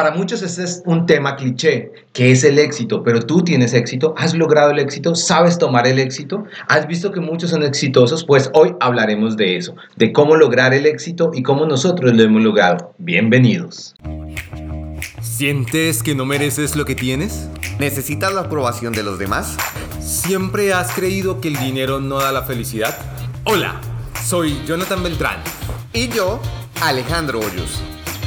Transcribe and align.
Para 0.00 0.14
muchos 0.14 0.40
este 0.40 0.64
es 0.64 0.82
un 0.86 1.04
tema 1.04 1.36
cliché, 1.36 1.92
que 2.14 2.30
es 2.30 2.42
el 2.42 2.58
éxito, 2.58 3.02
pero 3.04 3.20
tú 3.20 3.44
tienes 3.44 3.74
éxito, 3.74 4.14
has 4.16 4.32
logrado 4.32 4.70
el 4.70 4.78
éxito, 4.78 5.14
sabes 5.14 5.58
tomar 5.58 5.86
el 5.86 5.98
éxito, 5.98 6.44
has 6.68 6.86
visto 6.86 7.12
que 7.12 7.20
muchos 7.20 7.50
son 7.50 7.62
exitosos, 7.62 8.24
pues 8.24 8.50
hoy 8.54 8.74
hablaremos 8.80 9.36
de 9.36 9.58
eso, 9.58 9.74
de 9.96 10.10
cómo 10.10 10.36
lograr 10.36 10.72
el 10.72 10.86
éxito 10.86 11.32
y 11.34 11.42
cómo 11.42 11.66
nosotros 11.66 12.14
lo 12.14 12.22
hemos 12.22 12.42
logrado. 12.42 12.94
Bienvenidos. 12.96 13.94
¿Sientes 15.20 16.02
que 16.02 16.14
no 16.14 16.24
mereces 16.24 16.76
lo 16.76 16.86
que 16.86 16.94
tienes? 16.94 17.50
¿Necesitas 17.78 18.32
la 18.32 18.40
aprobación 18.40 18.94
de 18.94 19.02
los 19.02 19.18
demás? 19.18 19.58
¿Siempre 20.00 20.72
has 20.72 20.92
creído 20.92 21.42
que 21.42 21.48
el 21.48 21.58
dinero 21.58 22.00
no 22.00 22.20
da 22.20 22.32
la 22.32 22.44
felicidad? 22.44 22.96
Hola, 23.44 23.78
soy 24.24 24.62
Jonathan 24.66 25.02
Beltrán. 25.02 25.36
Y 25.92 26.08
yo, 26.08 26.40
Alejandro 26.80 27.40
Hoyos. 27.40 27.82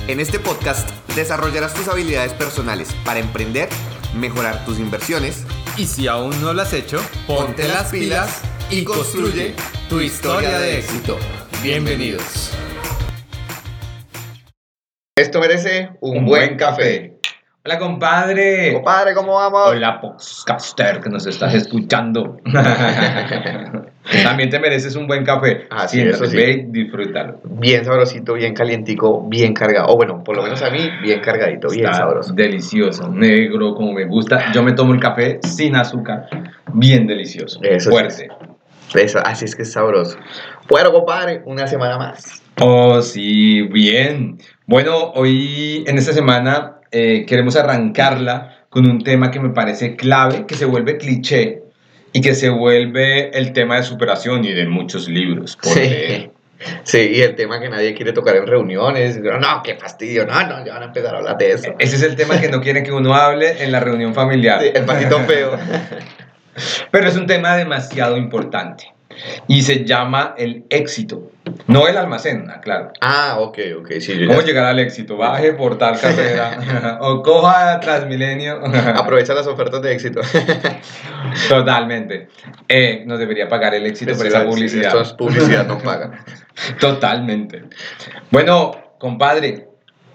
En 0.07 0.19
este 0.19 0.37
podcast 0.37 0.87
desarrollarás 1.15 1.73
tus 1.73 1.87
habilidades 1.87 2.33
personales 2.33 2.93
para 3.05 3.19
emprender, 3.19 3.69
mejorar 4.15 4.65
tus 4.65 4.79
inversiones 4.79 5.45
Y 5.77 5.85
si 5.85 6.07
aún 6.07 6.39
no 6.41 6.53
lo 6.53 6.61
has 6.61 6.73
hecho, 6.73 6.99
ponte 7.27 7.67
las 7.67 7.89
pilas 7.91 8.41
y 8.69 8.83
construye 8.83 9.55
tu 9.89 9.99
historia 9.99 10.59
de 10.59 10.79
éxito. 10.79 11.17
Bienvenidos. 11.61 12.51
Esto 15.15 15.39
merece 15.39 15.91
un, 16.01 16.25
buen 16.25 16.57
café. 16.57 17.19
Hola 17.63 17.79
compadre. 17.79 18.73
Compadre, 18.73 19.13
¿cómo 19.13 19.35
vamos? 19.35 19.69
Hola 19.69 20.01
podcaster 20.01 20.99
que 20.99 21.09
nos 21.09 21.25
estás 21.25 21.53
escuchando. 21.53 22.37
También 24.23 24.49
te 24.49 24.59
mereces 24.59 24.95
un 24.95 25.07
buen 25.07 25.23
café. 25.23 25.65
Así 25.69 26.01
es, 26.01 26.17
sí. 26.17 26.35
ve 26.35 26.51
y 26.51 26.83
disfrútalo. 26.83 27.39
Bien 27.43 27.85
sabrosito, 27.85 28.33
bien 28.33 28.53
calientico, 28.53 29.25
bien 29.27 29.53
cargado. 29.53 29.87
O 29.87 29.95
bueno, 29.95 30.23
por 30.23 30.35
lo 30.35 30.43
menos 30.43 30.61
a 30.61 30.69
mí, 30.69 30.89
bien 31.01 31.21
cargadito, 31.21 31.69
bien 31.69 31.85
Está 31.85 31.97
sabroso. 31.97 32.33
Delicioso, 32.33 33.09
negro, 33.09 33.75
como 33.75 33.93
me 33.93 34.05
gusta. 34.05 34.51
Yo 34.51 34.61
me 34.61 34.73
tomo 34.73 34.93
el 34.93 34.99
café 34.99 35.39
sin 35.43 35.75
azúcar. 35.75 36.27
Bien 36.73 37.07
delicioso. 37.07 37.59
Eso 37.63 37.89
sí. 37.89 37.89
fuerte. 37.89 38.27
Eso, 38.93 39.19
así 39.23 39.45
es 39.45 39.55
que 39.55 39.63
es 39.63 39.71
sabroso. 39.71 40.17
Bueno, 40.69 40.91
compadre, 40.91 41.41
una 41.45 41.65
semana 41.65 41.97
más. 41.97 42.43
Oh, 42.61 43.01
sí, 43.01 43.61
bien. 43.63 44.37
Bueno, 44.67 45.11
hoy 45.15 45.83
en 45.87 45.97
esta 45.97 46.13
semana 46.13 46.79
eh, 46.91 47.25
queremos 47.25 47.55
arrancarla 47.55 48.65
con 48.69 48.89
un 48.89 49.03
tema 49.03 49.31
que 49.31 49.39
me 49.39 49.49
parece 49.49 49.95
clave, 49.95 50.45
que 50.45 50.55
se 50.55 50.65
vuelve 50.65 50.97
cliché 50.97 51.62
y 52.13 52.21
que 52.21 52.35
se 52.35 52.49
vuelve 52.49 53.37
el 53.37 53.51
tema 53.51 53.77
de 53.77 53.83
superación 53.83 54.45
y 54.45 54.53
de 54.53 54.65
muchos 54.67 55.09
libros. 55.09 55.57
por 55.57 55.75
leer. 55.75 56.21
Sí. 56.21 56.31
Sí, 56.83 57.11
y 57.13 57.21
el 57.21 57.35
tema 57.35 57.59
que 57.59 57.67
nadie 57.67 57.93
quiere 57.93 58.13
tocar 58.13 58.37
en 58.37 58.47
reuniones. 58.47 59.19
No, 59.19 59.61
qué 59.63 59.75
fastidio. 59.75 60.25
No, 60.25 60.47
no, 60.47 60.65
ya 60.65 60.73
van 60.75 60.83
a 60.83 60.85
empezar 60.85 61.13
a 61.13 61.17
hablar 61.17 61.37
de 61.37 61.51
eso. 61.51 61.75
Ese 61.77 61.97
es 61.97 62.03
el 62.03 62.15
tema 62.15 62.39
que 62.39 62.47
no 62.47 62.61
quieren 62.61 62.83
que 62.85 62.91
uno 62.93 63.13
hable 63.13 63.61
en 63.61 63.71
la 63.71 63.81
reunión 63.81 64.13
familiar. 64.13 64.61
Sí, 64.61 64.71
el 64.73 64.85
patito 64.85 65.19
feo. 65.21 65.57
Pero 66.91 67.07
es 67.07 67.17
un 67.17 67.25
tema 67.25 67.57
demasiado 67.57 68.15
importante 68.15 68.92
y 69.47 69.61
se 69.61 69.85
llama 69.85 70.35
el 70.37 70.65
éxito, 70.69 71.31
no 71.67 71.87
el 71.87 71.97
almacén, 71.97 72.49
ah, 72.49 72.61
claro. 72.61 72.91
Ah, 73.01 73.37
ok, 73.39 73.59
ok. 73.79 73.91
Sí, 73.99 74.25
¿Cómo 74.27 74.39
ya- 74.41 74.45
llegar 74.45 74.65
al 74.65 74.79
éxito? 74.79 75.17
Baje 75.17 75.53
por 75.53 75.77
tal 75.77 75.99
carrera 75.99 76.59
o 77.01 77.21
coja 77.21 77.79
Transmilenio. 77.79 78.61
Aprovecha 78.95 79.33
las 79.33 79.47
ofertas 79.47 79.81
de 79.81 79.93
éxito. 79.93 80.21
Totalmente. 81.49 82.29
Eh, 82.67 83.03
nos 83.05 83.19
debería 83.19 83.47
pagar 83.47 83.75
el 83.75 83.85
éxito 83.85 84.15
por 84.15 84.25
esa 84.25 84.45
publicidad. 84.45 84.99
Es 85.01 85.13
publicidad, 85.13 85.67
no 85.67 85.77
paga. 85.79 86.23
Totalmente. 86.79 87.63
Bueno, 88.31 88.71
compadre, 88.99 89.67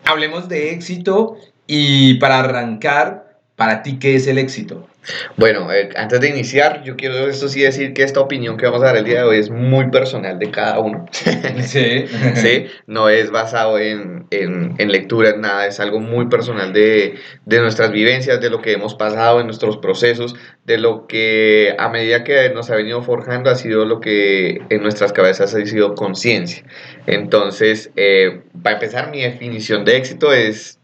hablemos 0.05 0.49
de 0.49 0.73
éxito 0.73 1.37
y 1.67 2.15
para 2.15 2.41
arrancar, 2.41 3.37
para 3.57 3.83
ti, 3.83 3.99
¿qué 3.99 4.17
es 4.17 4.27
el 4.27 4.39
éxito? 4.39 4.88
Bueno, 5.37 5.73
eh, 5.73 5.89
antes 5.97 6.21
de 6.21 6.29
iniciar, 6.29 6.83
yo 6.85 6.97
quiero 6.97 7.29
esto 7.29 7.49
sí 7.49 7.63
decir 7.63 7.95
que 7.95 8.03
esta 8.03 8.21
opinión 8.21 8.57
que 8.57 8.67
vamos 8.67 8.83
a 8.83 8.87
dar 8.87 8.97
el 8.97 9.05
día 9.05 9.23
de 9.23 9.29
hoy 9.29 9.39
es 9.39 9.51
muy 9.51 9.91
personal 9.91 10.39
de 10.39 10.51
cada 10.51 10.79
uno. 10.79 11.07
Sí. 11.59 12.05
¿sí? 12.35 12.67
No 12.87 13.09
es 13.09 13.31
basado 13.31 13.79
en, 13.79 14.27
en, 14.31 14.75
en 14.79 14.93
lectura, 14.93 15.31
en 15.31 15.41
nada, 15.41 15.67
es 15.67 15.81
algo 15.81 16.01
muy 16.01 16.27
personal 16.27 16.73
de, 16.73 17.17
de 17.45 17.61
nuestras 17.61 17.91
vivencias, 17.91 18.41
de 18.41 18.51
lo 18.51 18.63
que 18.63 18.73
hemos 18.73 18.95
pasado 18.95 19.41
en 19.41 19.47
nuestros 19.47 19.77
procesos, 19.79 20.35
de 20.65 20.79
lo 20.79 21.07
que 21.07 21.75
a 21.79 21.89
medida 21.89 22.25
que 22.25 22.51
nos 22.51 22.71
ha 22.71 22.77
venido 22.77 23.03
forjando 23.03 23.51
ha 23.51 23.55
sido 23.55 23.85
lo 23.85 24.01
que 24.01 24.63
en 24.69 24.83
nuestras 24.83 25.13
cabezas 25.13 25.55
ha 25.55 25.67
sido 25.67 25.95
conciencia. 25.95 26.65
Entonces, 27.07 27.91
eh, 27.97 28.43
para 28.63 28.77
empezar, 28.77 29.11
mi 29.11 29.21
definición 29.23 29.85
de 29.85 29.97
éxito 29.97 30.33
es, 30.33 30.79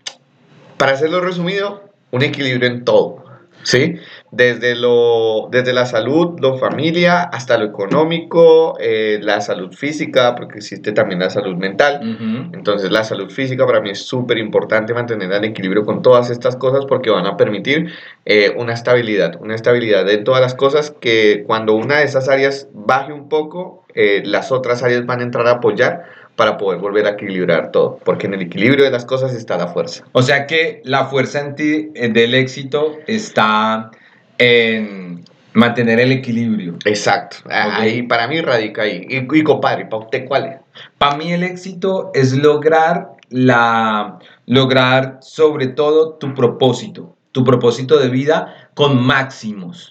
para 0.76 0.92
hacerlo 0.92 1.20
resumido, 1.20 1.84
un 2.10 2.22
equilibrio 2.22 2.68
en 2.68 2.84
todo. 2.84 3.24
¿Sí? 3.62 3.96
Desde, 4.34 4.74
lo, 4.74 5.48
desde 5.50 5.72
la 5.72 5.86
salud, 5.86 6.38
la 6.40 6.54
familia, 6.54 7.22
hasta 7.22 7.56
lo 7.58 7.64
económico, 7.64 8.76
eh, 8.80 9.18
la 9.22 9.40
salud 9.40 9.72
física, 9.72 10.34
porque 10.34 10.58
existe 10.58 10.92
también 10.92 11.20
la 11.20 11.30
salud 11.30 11.56
mental. 11.56 12.00
Ujú. 12.02 12.56
Entonces 12.56 12.90
la 12.90 13.04
salud 13.04 13.30
física 13.30 13.66
para 13.66 13.80
mí 13.80 13.90
es 13.90 14.00
súper 14.00 14.38
importante 14.38 14.94
mantener 14.94 15.30
el 15.32 15.44
equilibrio 15.44 15.84
con 15.84 16.02
todas 16.02 16.30
estas 16.30 16.56
cosas 16.56 16.86
porque 16.86 17.10
van 17.10 17.26
a 17.26 17.36
permitir 17.36 17.92
eh, 18.24 18.54
una 18.56 18.72
estabilidad, 18.72 19.40
una 19.40 19.54
estabilidad 19.54 20.08
en 20.10 20.24
todas 20.24 20.40
las 20.40 20.54
cosas 20.54 20.90
que 21.00 21.44
cuando 21.46 21.74
una 21.74 21.98
de 21.98 22.04
esas 22.04 22.28
áreas 22.28 22.68
baje 22.72 23.12
un 23.12 23.28
poco, 23.28 23.84
eh, 23.94 24.22
las 24.24 24.52
otras 24.52 24.82
áreas 24.82 25.06
van 25.06 25.20
a 25.20 25.22
entrar 25.22 25.46
a 25.46 25.52
apoyar 25.52 26.04
para 26.36 26.56
poder 26.56 26.80
volver 26.80 27.06
a 27.06 27.10
equilibrar 27.10 27.70
todo, 27.70 27.98
porque 28.04 28.26
en 28.26 28.34
el 28.34 28.42
equilibrio 28.42 28.84
de 28.84 28.90
las 28.90 29.04
cosas 29.04 29.34
está 29.34 29.56
la 29.56 29.68
fuerza. 29.68 30.04
O 30.12 30.22
sea 30.22 30.46
que 30.46 30.80
la 30.84 31.06
fuerza 31.06 31.40
en 31.40 31.54
ti 31.54 31.90
eh, 31.94 32.08
del 32.08 32.34
éxito 32.34 32.98
está 33.06 33.90
en 34.38 35.24
mantener 35.52 36.00
el 36.00 36.12
equilibrio. 36.12 36.76
Exacto, 36.84 37.36
a- 37.50 37.68
Ok. 37.68 37.72
ahí 37.76 38.02
para 38.02 38.26
mí 38.26 38.40
radica 38.40 38.82
ahí. 38.82 39.06
Y, 39.08 39.38
y 39.38 39.42
compadre, 39.42 39.86
¿para 39.86 40.04
usted 40.04 40.26
cuál 40.26 40.46
es? 40.46 40.56
Para 40.98 41.16
mí 41.16 41.32
el 41.32 41.42
éxito 41.44 42.10
es 42.14 42.32
lograr 42.36 43.10
la 43.30 44.18
lograr 44.46 45.18
sobre 45.22 45.68
todo 45.68 46.14
tu 46.14 46.34
propósito, 46.34 47.16
tu 47.32 47.44
propósito 47.44 47.98
de 47.98 48.08
vida 48.08 48.68
con 48.74 49.04
máximos. 49.04 49.90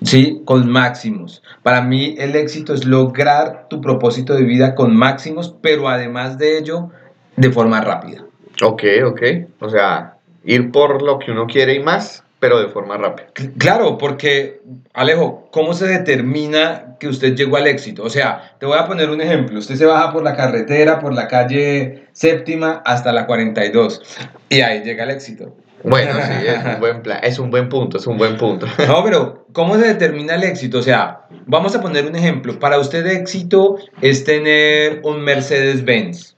¿Sí? 0.00 0.42
Con 0.44 0.70
máximos. 0.70 1.42
Para 1.64 1.82
mí 1.82 2.14
el 2.18 2.36
éxito 2.36 2.72
es 2.72 2.84
lograr 2.84 3.66
tu 3.68 3.80
propósito 3.80 4.34
de 4.34 4.44
vida 4.44 4.76
con 4.76 4.94
máximos, 4.94 5.56
pero 5.60 5.88
además 5.88 6.38
de 6.38 6.56
ello, 6.58 6.90
de 7.36 7.50
forma 7.50 7.80
rápida. 7.80 8.24
Ok, 8.62 8.84
ok, 9.04 9.22
o 9.58 9.68
sea, 9.68 10.14
ir 10.44 10.70
por 10.70 11.02
lo 11.02 11.18
que 11.18 11.32
uno 11.32 11.48
quiere 11.48 11.74
y 11.74 11.80
más, 11.80 12.22
pero 12.40 12.60
de 12.60 12.68
forma 12.68 12.96
rápida. 12.96 13.28
Cl- 13.34 13.52
Claro, 13.58 13.98
porque, 13.98 14.60
Alejo, 14.94 15.48
¿cómo 15.50 15.74
se 15.74 15.86
determina 15.86 16.96
que 17.00 17.08
usted 17.08 17.34
llegó 17.34 17.56
al 17.56 17.66
éxito? 17.66 18.02
O 18.04 18.10
sea, 18.10 18.52
te 18.58 18.66
voy 18.66 18.78
a 18.78 18.86
poner 18.86 19.10
un 19.10 19.20
ejemplo. 19.20 19.58
Usted 19.58 19.74
se 19.76 19.86
baja 19.86 20.12
por 20.12 20.22
la 20.22 20.36
carretera, 20.36 20.98
por 21.00 21.14
la 21.14 21.28
calle 21.28 22.04
séptima 22.12 22.82
hasta 22.84 23.12
la 23.12 23.26
42 23.26 24.02
y 24.48 24.60
ahí 24.60 24.82
llega 24.82 25.04
el 25.04 25.10
éxito. 25.10 25.54
Bueno, 25.84 26.12
sí, 26.14 26.46
es 26.46 26.64
un 26.74 26.80
buen 26.80 27.02
plan, 27.02 27.20
es 27.22 27.38
un 27.38 27.50
buen 27.50 27.68
punto, 27.68 27.98
es 27.98 28.06
un 28.06 28.18
buen 28.18 28.36
punto. 28.36 28.66
No, 28.88 29.02
pero 29.04 29.46
¿cómo 29.52 29.76
se 29.76 29.86
determina 29.86 30.34
el 30.34 30.42
éxito? 30.44 30.78
O 30.78 30.82
sea, 30.82 31.20
vamos 31.46 31.74
a 31.76 31.80
poner 31.80 32.04
un 32.06 32.16
ejemplo. 32.16 32.58
Para 32.58 32.78
usted 32.80 33.06
éxito 33.06 33.76
es 34.00 34.24
tener 34.24 35.00
un 35.04 35.20
Mercedes-Benz. 35.20 36.36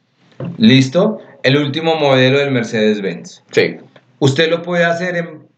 ¿Listo? 0.59 1.19
El 1.43 1.57
último 1.57 1.95
modelo 1.97 2.39
del 2.39 2.51
Mercedes-Benz. 2.51 3.43
Sí, 3.51 3.79
Usted 4.19 4.51
lo 4.51 4.61
puede 4.61 4.85
hacer 4.85 5.17
en 5.17 5.49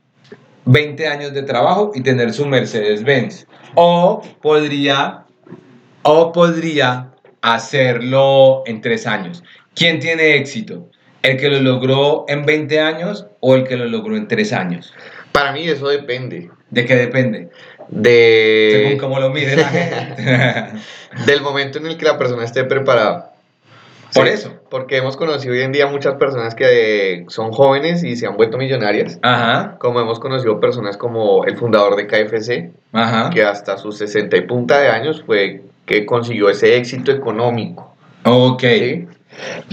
20 0.65 1.07
años 1.07 1.33
de 1.33 1.43
trabajo 1.43 1.93
y 1.95 2.03
tener 2.03 2.33
su 2.33 2.47
Mercedes-Benz. 2.47 3.47
O 3.75 4.23
podría, 4.41 5.25
o 6.03 6.33
podría 6.33 7.11
hacerlo 7.41 8.63
en 8.67 8.81
3 8.81 9.07
años. 9.07 9.43
¿Quién 9.75 9.99
tiene 10.01 10.37
éxito? 10.37 10.89
¿El 11.23 11.37
que 11.39 11.49
lo 11.49 11.61
logró 11.61 12.25
en 12.29 12.45
20 12.45 12.81
años 12.81 13.27
o 13.41 13.55
el 13.55 13.65
que 13.65 13.77
lo 13.77 13.87
logró 13.87 14.17
en 14.17 14.29
3 14.29 14.53
años? 14.53 14.93
para 15.33 15.53
mí 15.53 15.67
eso 15.67 15.89
depende 15.89 16.51
¿De 16.71 16.87
qué 16.87 16.97
depende? 16.97 17.51
Según 17.91 18.03
de, 18.03 18.97
cómo 18.99 19.21
lo 19.21 19.29
mire 19.29 19.57
la 19.57 19.69
gente. 19.69 20.23
del 21.27 21.43
momento 21.43 21.79
en 21.79 21.87
el 21.87 21.99
que 21.99 22.07
la 22.07 22.17
persona 22.17 22.45
esté 22.45 22.65
preparada. 22.65 23.32
Por 24.15 24.27
Sí, 24.27 24.33
eso. 24.35 24.53
Porque 24.71 24.97
hemos 24.99 25.17
conocido 25.17 25.55
hoy 25.55 25.63
en 25.63 25.73
día 25.73 25.87
muchas 25.87 26.15
personas 26.17 26.55
que 26.55 27.25
son 27.29 27.51
jóvenes 27.53 28.05
y 28.05 28.17
se 28.17 28.27
han 28.27 28.37
vuelto 28.37 28.59
millonarias. 28.59 29.19
Ajá, 29.23 29.77
Como 29.79 30.01
hemos 30.01 30.21
conocido 30.21 30.61
personas 30.61 30.97
como 30.97 31.45
el 31.45 31.57
fundador 31.57 31.97
de 31.97 32.07
KFC, 32.07 32.71
ajá. 32.93 33.31
que 33.31 33.43
hasta 33.43 33.79
sus 33.79 33.97
60 33.99 34.37
y 34.37 34.43
punta 34.43 34.79
de 34.81 34.89
años 34.89 35.23
fue 35.25 35.63
que 35.87 36.05
consiguió 36.07 36.49
ese 36.51 36.77
éxito 36.77 37.11
económico. 37.13 37.95
Ok. 38.25 38.63
¿sí? 38.63 39.07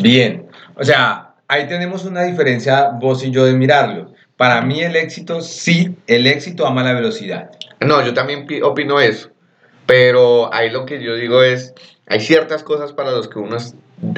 Bien, 0.02 0.48
o 0.76 0.84
sea, 0.84 1.34
ahí 1.48 1.68
tenemos 1.68 2.06
una 2.06 2.24
diferencia 2.24 2.90
vos 3.00 3.24
y 3.24 3.32
yo 3.32 3.46
de 3.46 3.54
mirarlo. 3.54 4.14
Para 4.38 4.62
mí 4.62 4.82
el 4.82 4.96
éxito, 4.96 5.42
sí, 5.42 5.98
el 6.08 6.26
éxito 6.26 6.66
ama 6.66 6.82
la 6.84 6.94
velocidad. 6.94 7.52
No, 7.82 8.02
yo 8.06 8.14
también 8.14 8.48
pi- 8.48 8.62
opino 8.62 9.00
eso. 9.02 9.30
Pero 9.86 10.54
ahí 10.54 10.70
lo 10.70 10.86
que 10.86 11.02
yo 11.04 11.16
digo 11.16 11.44
es, 11.44 11.74
hay 12.08 12.20
ciertas 12.22 12.64
cosas 12.64 12.94
para 12.94 13.12
los 13.12 13.28
que 13.28 13.40
uno 13.40 13.58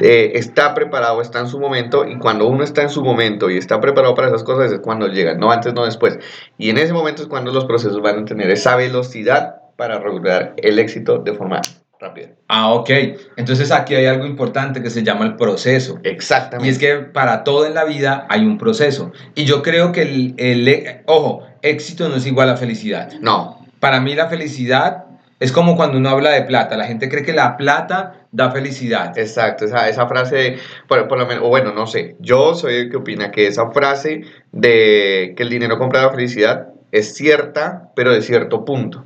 es- 0.00 0.34
está 0.34 0.74
preparado, 0.74 1.20
está 1.22 1.40
en 1.40 1.48
su 1.48 1.58
momento, 1.60 2.06
y 2.06 2.18
cuando 2.18 2.46
uno 2.46 2.64
está 2.64 2.82
en 2.82 2.88
su 2.90 3.02
momento 3.02 3.50
y 3.50 3.58
está 3.58 3.80
preparado 3.80 4.14
para 4.14 4.28
esas 4.28 4.44
cosas 4.44 4.70
es 4.72 4.80
cuando 4.80 5.08
llega, 5.08 5.34
no 5.34 5.50
antes, 5.50 5.74
no 5.74 5.84
después. 5.84 6.18
Y 6.58 6.70
en 6.70 6.78
ese 6.78 6.92
momento 6.92 7.22
es 7.22 7.28
cuando 7.28 7.52
los 7.52 7.64
procesos 7.64 8.00
van 8.02 8.20
a 8.20 8.24
tener 8.24 8.50
esa 8.50 8.76
velocidad 8.76 9.56
para 9.76 9.98
lograr 9.98 10.54
el 10.58 10.78
éxito 10.78 11.18
de 11.18 11.32
forma 11.34 11.60
rápida. 11.98 12.28
Ah, 12.48 12.72
ok. 12.74 12.90
Entonces 13.36 13.70
aquí 13.70 13.94
hay 13.94 14.06
algo 14.06 14.26
importante 14.26 14.82
que 14.82 14.90
se 14.90 15.02
llama 15.02 15.24
el 15.24 15.36
proceso. 15.36 15.98
Exactamente. 16.02 16.66
Y 16.68 16.70
es 16.72 16.78
que 16.78 16.96
para 16.96 17.44
todo 17.44 17.64
en 17.66 17.74
la 17.74 17.84
vida 17.84 18.26
hay 18.28 18.44
un 18.44 18.58
proceso. 18.58 19.12
Y 19.34 19.44
yo 19.44 19.62
creo 19.62 19.92
que 19.92 20.02
el, 20.02 20.34
el- 20.36 21.02
ojo, 21.06 21.44
éxito 21.62 22.08
no 22.08 22.16
es 22.16 22.26
igual 22.26 22.50
a 22.50 22.56
felicidad. 22.56 23.12
No, 23.20 23.64
Para 23.80 24.00
mí 24.00 24.14
la 24.14 24.28
felicidad 24.28 25.04
es 25.42 25.52
como 25.52 25.76
cuando 25.76 25.98
uno 25.98 26.08
habla 26.08 26.30
de 26.30 26.42
plata. 26.42 26.76
La 26.76 26.86
gente 26.86 27.08
cree 27.08 27.24
que 27.24 27.32
la 27.32 27.56
plata 27.56 28.26
da 28.30 28.50
felicidad. 28.50 29.16
exacto, 29.18 29.64
esa, 29.64 29.88
esa 29.88 30.06
frase, 30.06 30.56
por, 30.88 31.08
por 31.08 31.18
lo 31.18 31.26
menos, 31.26 31.44
o 31.44 31.48
bueno, 31.48 31.72
no 31.72 31.86
sé, 31.86 32.16
yo 32.20 32.54
soy 32.54 32.74
el 32.76 32.90
que 32.90 32.96
opina 32.96 33.30
que 33.30 33.46
esa 33.46 33.70
frase 33.72 34.22
de 34.52 35.34
que 35.36 35.42
el 35.42 35.48
dinero 35.50 35.78
compra 35.78 36.02
la 36.02 36.10
felicidad 36.10 36.68
es 36.92 37.14
cierta, 37.14 37.90
pero 37.96 38.12
de 38.12 38.22
cierto 38.22 38.64
punto. 38.64 39.04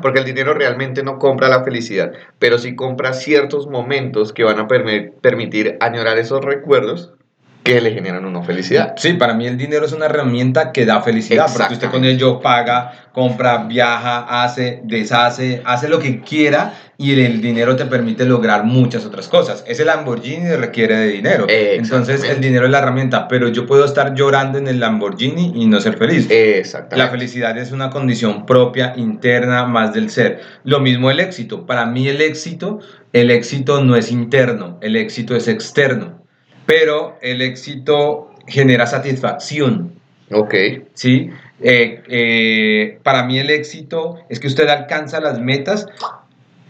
Porque 0.00 0.18
el 0.18 0.24
dinero 0.24 0.54
realmente 0.54 1.02
no 1.02 1.18
compra 1.18 1.48
la 1.48 1.62
felicidad, 1.62 2.12
pero 2.38 2.58
sí 2.58 2.74
compra 2.74 3.12
ciertos 3.12 3.66
momentos 3.68 4.32
que 4.32 4.44
van 4.44 4.58
a 4.58 4.66
permi- 4.66 5.12
permitir 5.20 5.76
añorar 5.80 6.18
esos 6.18 6.44
recuerdos 6.44 7.12
que 7.62 7.80
le 7.80 7.92
generan 7.92 8.24
una 8.24 8.42
felicidad. 8.42 8.94
Sí, 8.96 9.12
para 9.14 9.34
mí 9.34 9.46
el 9.46 9.56
dinero 9.56 9.86
es 9.86 9.92
una 9.92 10.06
herramienta 10.06 10.72
que 10.72 10.84
da 10.84 11.00
felicidad, 11.02 11.46
porque 11.52 11.74
usted 11.74 11.90
con 11.90 12.04
ello 12.04 12.40
paga, 12.40 12.92
compra, 13.12 13.64
viaja, 13.64 14.42
hace, 14.42 14.80
deshace, 14.84 15.62
hace 15.64 15.88
lo 15.88 15.98
que 15.98 16.20
quiera 16.20 16.74
y 16.98 17.20
el 17.20 17.40
dinero 17.40 17.74
te 17.76 17.86
permite 17.86 18.24
lograr 18.24 18.64
muchas 18.64 19.04
otras 19.04 19.28
cosas. 19.28 19.64
Ese 19.66 19.84
Lamborghini 19.84 20.56
requiere 20.56 20.96
de 20.96 21.08
dinero, 21.08 21.46
entonces 21.48 22.24
el 22.24 22.40
dinero 22.40 22.66
es 22.66 22.72
la 22.72 22.78
herramienta, 22.78 23.28
pero 23.28 23.48
yo 23.48 23.66
puedo 23.66 23.84
estar 23.84 24.14
llorando 24.14 24.58
en 24.58 24.68
el 24.68 24.80
Lamborghini 24.80 25.52
y 25.54 25.66
no 25.66 25.80
ser 25.80 25.96
feliz. 25.96 26.28
Exactamente. 26.30 26.96
La 26.96 27.10
felicidad 27.10 27.56
es 27.58 27.72
una 27.72 27.90
condición 27.90 28.46
propia, 28.46 28.92
interna, 28.96 29.66
más 29.66 29.92
del 29.92 30.10
ser. 30.10 30.40
Lo 30.64 30.80
mismo 30.80 31.10
el 31.10 31.20
éxito. 31.20 31.66
Para 31.66 31.86
mí 31.86 32.08
el 32.08 32.20
éxito, 32.20 32.80
el 33.12 33.30
éxito 33.30 33.82
no 33.82 33.96
es 33.96 34.10
interno, 34.10 34.78
el 34.80 34.96
éxito 34.96 35.34
es 35.36 35.48
externo. 35.48 36.21
Pero 36.66 37.18
el 37.22 37.42
éxito 37.42 38.30
genera 38.46 38.86
satisfacción, 38.86 39.92
Ok, 40.34 40.54
¿sí? 40.94 41.30
Eh, 41.60 42.02
eh, 42.08 42.98
para 43.02 43.24
mí 43.24 43.38
el 43.38 43.50
éxito 43.50 44.16
es 44.28 44.40
que 44.40 44.46
usted 44.46 44.68
alcanza 44.68 45.20
las 45.20 45.38
metas, 45.38 45.86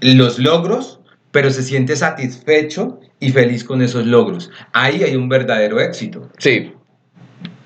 los 0.00 0.38
logros, 0.38 1.00
pero 1.30 1.50
se 1.50 1.62
siente 1.62 1.96
satisfecho 1.96 3.00
y 3.20 3.30
feliz 3.30 3.64
con 3.64 3.80
esos 3.80 4.04
logros. 4.06 4.50
Ahí 4.72 5.02
hay 5.02 5.16
un 5.16 5.28
verdadero 5.28 5.80
éxito. 5.80 6.28
sí, 6.38 6.74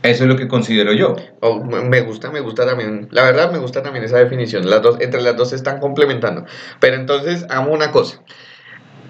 Eso 0.03 0.23
es 0.25 0.29
lo 0.29 0.37
que 0.37 0.47
considero 0.47 0.93
yo. 0.93 1.17
Oh, 1.41 1.65
me 1.65 2.01
gusta, 2.03 2.31
me 2.31 2.41
gusta 2.41 2.65
también. 2.67 3.09
La 3.11 3.25
verdad, 3.25 3.51
me 3.51 3.59
gusta 3.59 3.83
también 3.83 4.05
esa 4.05 4.19
definición. 4.19 4.69
Las 4.71 4.83
dos, 4.83 4.99
entre 5.01 5.21
las 5.23 5.37
dos 5.37 5.51
se 5.51 5.57
están 5.57 5.81
complementando. 5.81 6.45
Pero 6.79 6.97
entonces, 6.97 7.45
hagamos 7.49 7.75
una 7.75 7.91
cosa. 7.91 8.23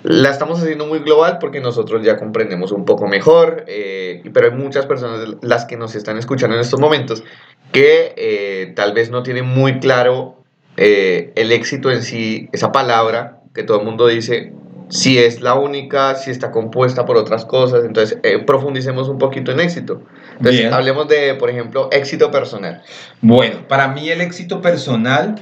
La 0.02 0.31
estamos 0.31 0.60
haciendo 0.60 0.87
muy 0.87 1.00
global 1.00 1.38
porque 1.40 1.60
nosotros 1.60 2.04
ya 2.04 2.16
comprendemos 2.16 2.72
un 2.72 2.84
poco 2.84 3.06
mejor, 3.06 3.64
eh, 3.66 4.22
pero 4.32 4.50
hay 4.50 4.56
muchas 4.56 4.87
personas, 4.87 5.20
las 5.43 5.64
que 5.64 5.76
nos 5.76 5.94
están 5.94 6.19
escuchando 6.19 6.54
en 6.56 6.62
estos 6.62 6.81
momentos, 6.81 7.25
que 7.72 8.14
eh, 8.16 8.72
tal 8.75 8.93
vez 8.93 9.10
no 9.10 9.22
tienen 9.22 9.46
muy 9.46 9.81
claro 9.81 10.43
eh, 10.76 11.32
el 11.37 11.52
éxito 11.52 11.90
en 11.90 12.02
sí, 12.02 12.48
esa 12.52 12.72
palabra 12.72 13.40
que 13.54 13.62
todo 13.62 13.81
el 13.81 13.87
mundo 13.87 14.06
dice, 14.06 14.52
si 14.88 15.19
es 15.19 15.40
la 15.40 15.54
única, 15.54 16.14
si 16.14 16.31
está 16.31 16.50
compuesta 16.50 17.04
por 17.04 17.16
otras 17.16 17.44
cosas. 17.44 17.84
Entonces, 17.84 18.19
eh, 18.22 18.38
profundicemos 18.38 19.08
un 19.08 19.19
poquito 19.19 19.52
en 19.52 19.60
éxito. 19.60 20.02
Entonces, 20.32 20.60
Bien. 20.60 20.72
hablemos 20.72 21.08
de, 21.08 21.34
por 21.34 21.50
ejemplo, 21.50 21.88
éxito 21.90 22.31
personal. 22.31 22.82
Bueno, 23.20 23.66
para 23.69 23.88
mí 23.88 24.08
el 24.08 24.20
éxito 24.20 24.60
personal 24.60 25.37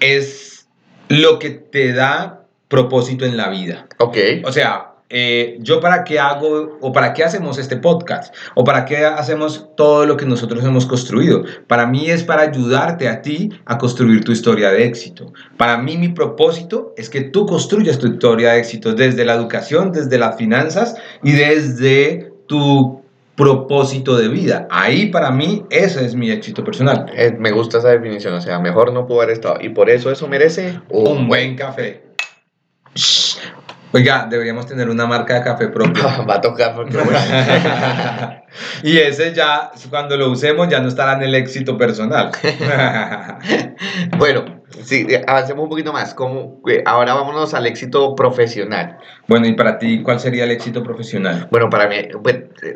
es 0.00 0.66
lo 1.08 1.38
que 1.38 1.50
te 1.50 1.92
da 1.92 2.43
propósito 2.68 3.24
en 3.24 3.36
la 3.36 3.48
vida. 3.48 3.86
Ok. 3.98 4.16
O 4.44 4.52
sea, 4.52 4.94
eh, 5.10 5.58
yo 5.60 5.80
para 5.80 6.02
qué 6.02 6.18
hago 6.18 6.78
o 6.80 6.92
para 6.92 7.12
qué 7.12 7.22
hacemos 7.22 7.58
este 7.58 7.76
podcast 7.76 8.34
o 8.54 8.64
para 8.64 8.84
qué 8.84 9.04
hacemos 9.04 9.68
todo 9.76 10.06
lo 10.06 10.16
que 10.16 10.24
nosotros 10.24 10.64
hemos 10.64 10.86
construido. 10.86 11.44
Para 11.66 11.86
mí 11.86 12.10
es 12.10 12.24
para 12.24 12.42
ayudarte 12.42 13.06
a 13.06 13.22
ti 13.22 13.50
a 13.66 13.78
construir 13.78 14.24
tu 14.24 14.32
historia 14.32 14.70
de 14.70 14.84
éxito. 14.84 15.32
Para 15.56 15.76
mí 15.78 15.98
mi 15.98 16.08
propósito 16.08 16.94
es 16.96 17.10
que 17.10 17.20
tú 17.20 17.46
construyas 17.46 17.98
tu 17.98 18.08
historia 18.08 18.52
de 18.52 18.60
éxito 18.60 18.92
desde 18.94 19.24
la 19.24 19.34
educación, 19.34 19.92
desde 19.92 20.18
las 20.18 20.36
finanzas 20.36 20.96
y 21.22 21.32
desde 21.32 22.32
tu 22.46 23.02
propósito 23.36 24.16
de 24.16 24.28
vida. 24.28 24.66
Ahí 24.70 25.06
para 25.06 25.30
mí 25.30 25.64
ese 25.70 26.04
es 26.04 26.14
mi 26.14 26.30
éxito 26.30 26.64
personal. 26.64 27.06
Eh, 27.14 27.36
me 27.38 27.52
gusta 27.52 27.78
esa 27.78 27.90
definición, 27.90 28.34
o 28.34 28.40
sea, 28.40 28.58
mejor 28.58 28.92
no 28.92 29.06
pudo 29.06 29.20
haber 29.20 29.34
estado. 29.34 29.58
Y 29.60 29.68
por 29.68 29.90
eso 29.90 30.10
eso 30.10 30.26
merece 30.28 30.80
Un 30.88 31.28
buen 31.28 31.56
café. 31.56 32.13
Oiga, 33.92 34.26
deberíamos 34.28 34.66
tener 34.66 34.88
una 34.90 35.06
marca 35.06 35.34
de 35.34 35.42
café 35.44 35.68
propia. 35.68 36.02
Va 36.28 36.34
a 36.36 36.40
tocar 36.40 36.74
porque 36.74 36.96
bueno. 36.96 37.16
y 38.82 38.98
ese 38.98 39.32
ya, 39.32 39.70
cuando 39.88 40.16
lo 40.16 40.30
usemos, 40.30 40.68
ya 40.68 40.80
no 40.80 40.88
estará 40.88 41.12
en 41.14 41.22
el 41.22 41.34
éxito 41.36 41.78
personal. 41.78 42.32
bueno, 44.18 44.44
sí, 44.82 45.06
avancemos 45.28 45.62
un 45.62 45.68
poquito 45.70 45.92
más. 45.92 46.12
Como, 46.12 46.60
eh, 46.68 46.82
ahora 46.86 47.14
vámonos 47.14 47.54
al 47.54 47.66
éxito 47.66 48.16
profesional. 48.16 48.98
bueno, 49.28 49.46
y 49.46 49.52
para 49.54 49.78
ti, 49.78 50.02
¿cuál 50.02 50.18
sería 50.18 50.42
el 50.42 50.50
éxito 50.50 50.82
profesional? 50.82 51.46
Bueno, 51.52 51.70
para 51.70 51.86
mí 51.88 51.94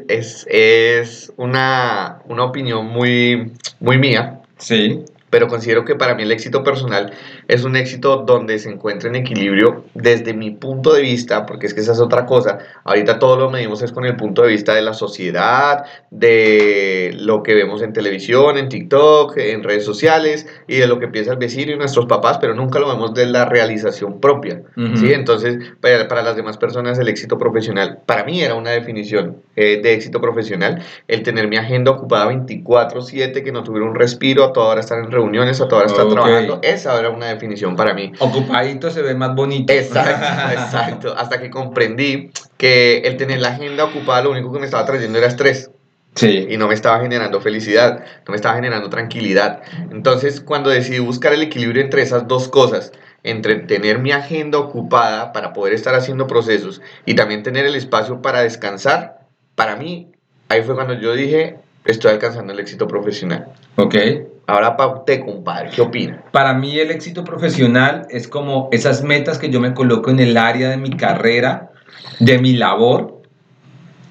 es, 0.09 0.47
es 0.49 1.33
una, 1.37 2.21
una 2.27 2.45
opinión 2.45 2.87
muy, 2.87 3.55
muy 3.81 3.99
mía, 3.99 4.41
Sí. 4.59 5.05
pero 5.31 5.49
considero 5.49 5.85
que 5.85 5.95
para 5.97 6.15
mí 6.15 6.23
el 6.23 6.31
éxito 6.33 6.63
personal 6.63 7.13
es 7.49 7.65
un 7.65 7.77
éxito 7.77 8.19
donde 8.19 8.59
se 8.59 8.71
encuentra 8.71 9.09
en 9.09 9.17
equilibrio 9.17 9.85
desde 9.95 10.35
mi 10.35 10.51
punto 10.51 10.93
de 10.93 11.01
vista, 11.01 11.47
porque 11.47 11.67
es 11.67 11.73
que 11.73 11.81
esa 11.81 11.93
es 11.93 12.01
otra 12.01 12.27
cosa. 12.27 12.59
Ahorita 12.85 13.19
todo 13.19 13.39
lo 13.39 13.51
medimos 13.51 13.81
es 13.81 13.91
con 13.91 14.05
el 14.05 14.17
punto 14.17 14.43
de 14.43 14.49
vista 14.49 14.75
de 14.75 14.83
la 14.83 14.93
sociedad, 14.93 15.85
de 16.11 17.17
lo 17.19 17.43
que 17.43 17.55
vemos 17.55 17.81
en 17.81 17.95
televisión, 17.95 18.59
en 18.59 18.69
TikTok, 18.69 19.39
en 19.39 19.63
redes 19.65 19.87
sociales 19.87 20.47
y 20.67 20.77
de 20.77 20.87
lo 20.87 20.99
que 21.01 21.09
piensa 21.09 21.33
el 21.33 21.39
vecino 21.39 21.73
y 21.73 21.79
nuestros 21.79 22.05
papás, 22.05 22.37
pero 22.39 22.55
nunca 22.55 22.79
lo 22.81 22.89
vemos 22.89 23.15
de 23.15 23.25
la 23.25 23.47
realización 23.47 24.21
propia. 24.21 24.63
Ujú. 24.77 24.99
¿sí? 24.99 25.13
Entonces, 25.15 25.57
para, 25.81 26.07
para 26.07 26.23
las 26.23 26.37
demás 26.37 26.59
personas 26.59 26.99
el 26.99 27.09
éxito 27.09 27.39
profesional, 27.39 28.01
para 28.05 28.25
mí 28.25 28.43
era 28.43 28.57
una 28.57 28.71
definición 28.73 29.39
eh, 29.57 29.81
de 29.83 29.95
éxito 29.95 30.21
profesional, 30.21 30.83
el 31.09 31.23
tener 31.23 31.49
mi 31.49 31.57
agenda 31.57 31.93
ocupada 31.93 32.27
24/7, 32.31 33.43
que 33.43 33.53
no 33.53 33.63
tuviera 33.65 33.89
un 33.89 33.95
respiro, 33.95 34.45
a 34.45 34.53
toda 34.53 34.73
hora 34.73 34.81
estar 34.81 34.99
en 34.99 35.11
reuniones, 35.11 35.63
a 35.63 35.69
toda 35.69 35.83
hora 35.83 35.91
estar 35.91 36.05
Ok. 36.05 36.13
trabajando, 36.13 36.59
esa 36.63 36.99
era 36.99 37.09
una 37.09 37.25
definición 37.25 37.38
para 37.77 37.95
mí. 37.95 38.13
Ocupadito 38.19 38.91
se 38.91 39.03
ve 39.03 39.15
más 39.15 39.35
bonito. 39.35 39.73
Exacto, 39.73 40.53
exacto. 40.53 41.15
Hasta 41.17 41.41
que 41.41 41.51
comprendí 41.51 42.31
que 42.57 42.99
el 42.99 43.17
tener 43.17 43.41
la 43.41 43.49
agenda 43.49 43.85
ocupada 43.85 44.23
lo 44.23 44.31
único 44.31 44.53
que 44.53 44.59
me 44.59 44.65
estaba 44.67 44.85
trayendo 44.85 45.19
era 45.19 45.27
estrés 45.27 45.71
Sí. 46.15 46.49
y 46.51 46.57
no 46.57 46.67
me 46.67 46.75
estaba 46.75 47.01
generando 47.01 47.41
felicidad, 47.41 48.01
no 48.27 48.33
me 48.33 48.37
estaba 48.37 48.57
generando 48.57 48.91
tranquilidad. 48.91 49.63
Entonces, 49.93 50.41
cuando 50.41 50.69
decidí 50.71 50.99
buscar 50.99 51.33
el 51.33 51.43
equilibrio 51.43 51.81
entre 51.81 52.03
esas 52.03 52.27
dos 52.27 52.49
cosas, 52.49 52.93
entre 53.23 53.57
tener 53.57 53.99
mi 54.01 54.11
agenda 54.11 54.59
ocupada 54.59 55.33
para 55.33 55.53
poder 55.53 55.75
estar 55.75 55.95
haciendo 55.95 56.27
procesos 56.27 56.81
y 57.07 57.15
también 57.15 57.43
tener 57.45 57.67
el 57.67 57.77
espacio 57.77 58.21
para 58.21 58.41
descansar, 58.41 59.21
para 59.55 59.77
mí, 59.77 60.09
ahí 60.49 60.63
fue 60.63 60.75
cuando 60.75 60.95
yo 60.95 61.15
dije, 61.15 61.57
estoy 61.85 62.11
alcanzando 62.13 62.53
el 62.53 62.59
éxito 62.61 62.89
profesional. 62.89 63.49
Ok. 63.77 63.95
Ahora 64.49 64.79
para 64.79 64.95
usted, 64.95 65.27
compadre, 65.27 65.69
¿qué 65.75 65.83
opina? 65.83 66.25
Para 66.33 66.55
mí 66.55 66.79
el 66.79 66.91
éxito 66.91 67.23
profesional 67.23 68.07
es 68.09 68.27
como 68.27 68.71
esas 68.73 69.03
metas 69.03 69.39
que 69.39 69.51
yo 69.51 69.61
me 69.61 69.75
coloco 69.75 70.11
en 70.11 70.21
el 70.21 70.39
área 70.39 70.71
de 70.71 70.79
mi 70.79 70.97
carrera, 70.97 71.71
de 72.19 72.39
mi 72.39 72.55
labor 72.55 73.21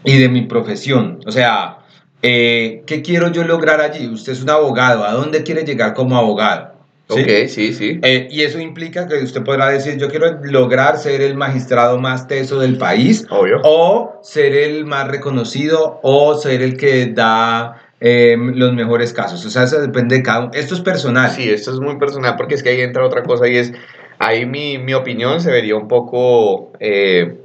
y 0.03 0.19
de 0.19 0.29
mi 0.29 0.43
profesión. 0.43 1.21
O 1.25 1.31
sea, 1.31 1.79
eh, 2.21 2.83
¿qué 2.85 3.01
quiero 3.01 3.31
yo 3.31 3.45
lograr 3.45 3.81
allí? 3.81 4.07
Usted 4.07 4.33
es 4.33 4.43
un 4.43 4.51
abogado, 4.51 5.05
¿a 5.05 5.13
dónde 5.13 5.41
quiere 5.41 5.63
llegar 5.63 5.95
como 5.95 6.15
abogado? 6.15 6.73
¿Sí? 7.09 7.19
Ok, 7.19 7.47
sí, 7.47 7.73
sí. 7.73 7.99
Eh, 8.03 8.27
y 8.29 8.41
eso 8.41 8.59
implica 8.59 9.07
que 9.07 9.15
usted 9.15 9.43
podrá 9.43 9.69
decir, 9.69 9.97
yo 9.97 10.07
quiero 10.07 10.39
lograr 10.43 10.99
ser 10.99 11.21
el 11.21 11.33
magistrado 11.33 11.97
más 11.97 12.27
teso 12.27 12.59
del 12.59 12.77
país, 12.77 13.25
Obvio. 13.31 13.59
o 13.63 14.19
ser 14.21 14.53
el 14.53 14.85
más 14.85 15.07
reconocido, 15.07 15.99
o 16.03 16.35
ser 16.35 16.61
el 16.61 16.77
que 16.77 17.07
da 17.07 17.86
eh, 17.99 18.37
los 18.37 18.73
mejores 18.73 19.13
casos. 19.13 19.45
O 19.45 19.49
sea, 19.49 19.63
eso 19.63 19.81
depende 19.81 20.17
de 20.17 20.23
cada 20.23 20.41
uno. 20.41 20.51
Esto 20.53 20.75
es 20.75 20.81
personal. 20.81 21.31
Sí, 21.31 21.49
esto 21.49 21.71
es 21.71 21.79
muy 21.79 21.97
personal 21.97 22.35
porque 22.37 22.55
es 22.55 22.63
que 22.63 22.69
ahí 22.69 22.81
entra 22.81 23.05
otra 23.05 23.23
cosa 23.23 23.47
y 23.47 23.57
es, 23.57 23.73
ahí 24.19 24.45
mi, 24.45 24.77
mi 24.77 24.93
opinión 24.93 25.41
se 25.41 25.51
vería 25.51 25.75
un 25.75 25.87
poco 25.87 26.71
eh, 26.79 27.37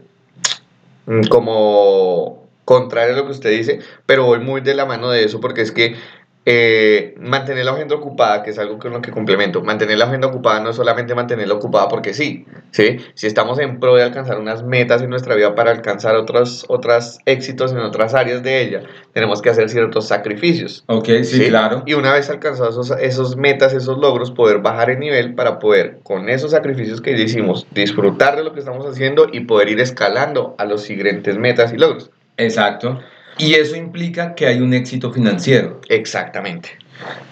como 1.28 2.42
contrario 2.64 3.14
a 3.14 3.18
lo 3.18 3.24
que 3.26 3.32
usted 3.32 3.50
dice, 3.50 3.80
pero 4.06 4.24
voy 4.24 4.38
muy 4.38 4.60
de 4.60 4.74
la 4.74 4.86
mano 4.86 5.10
de 5.10 5.24
eso 5.24 5.40
porque 5.40 5.62
es 5.62 5.72
que 5.72 5.96
eh, 6.44 7.14
mantener 7.20 7.64
la 7.64 7.70
agenda 7.70 7.94
ocupada, 7.94 8.42
que 8.42 8.50
es 8.50 8.58
algo 8.58 8.78
con 8.78 8.92
lo 8.92 9.00
que 9.00 9.12
complemento, 9.12 9.62
mantener 9.62 9.96
la 9.96 10.06
agenda 10.06 10.26
ocupada 10.26 10.58
no 10.58 10.70
es 10.70 10.76
solamente 10.76 11.14
mantenerla 11.14 11.54
ocupada 11.54 11.88
porque 11.88 12.12
sí, 12.12 12.46
¿sí? 12.72 12.96
Si 13.14 13.28
estamos 13.28 13.60
en 13.60 13.78
pro 13.78 13.94
de 13.94 14.02
alcanzar 14.02 14.40
unas 14.40 14.64
metas 14.64 15.02
en 15.02 15.10
nuestra 15.10 15.36
vida 15.36 15.54
para 15.54 15.70
alcanzar 15.70 16.16
otros, 16.16 16.64
otros 16.68 17.18
éxitos 17.26 17.70
en 17.70 17.78
otras 17.78 18.14
áreas 18.14 18.42
de 18.42 18.60
ella, 18.60 18.82
tenemos 19.12 19.40
que 19.40 19.50
hacer 19.50 19.68
ciertos 19.68 20.08
sacrificios. 20.08 20.82
Ok, 20.88 21.08
sí, 21.22 21.46
claro. 21.46 21.84
Y 21.86 21.94
una 21.94 22.12
vez 22.12 22.28
alcanzados 22.28 22.74
esos, 22.74 23.00
esos 23.00 23.36
metas, 23.36 23.72
esos 23.72 23.98
logros, 23.98 24.32
poder 24.32 24.58
bajar 24.58 24.90
el 24.90 24.98
nivel 24.98 25.34
para 25.34 25.60
poder, 25.60 26.00
con 26.02 26.28
esos 26.28 26.50
sacrificios 26.50 27.00
que 27.00 27.16
ya 27.16 27.22
hicimos, 27.22 27.68
disfrutar 27.70 28.34
de 28.34 28.42
lo 28.42 28.52
que 28.52 28.58
estamos 28.58 28.84
haciendo 28.84 29.28
y 29.30 29.40
poder 29.40 29.68
ir 29.68 29.80
escalando 29.80 30.56
a 30.58 30.64
los 30.64 30.82
siguientes 30.82 31.38
metas 31.38 31.72
y 31.72 31.78
logros. 31.78 32.10
Exacto. 32.36 32.98
Y 33.38 33.54
eso 33.54 33.76
implica 33.76 34.34
que 34.34 34.46
hay 34.46 34.60
un 34.60 34.74
éxito 34.74 35.12
financiero. 35.12 35.80
Exactamente. 35.88 36.70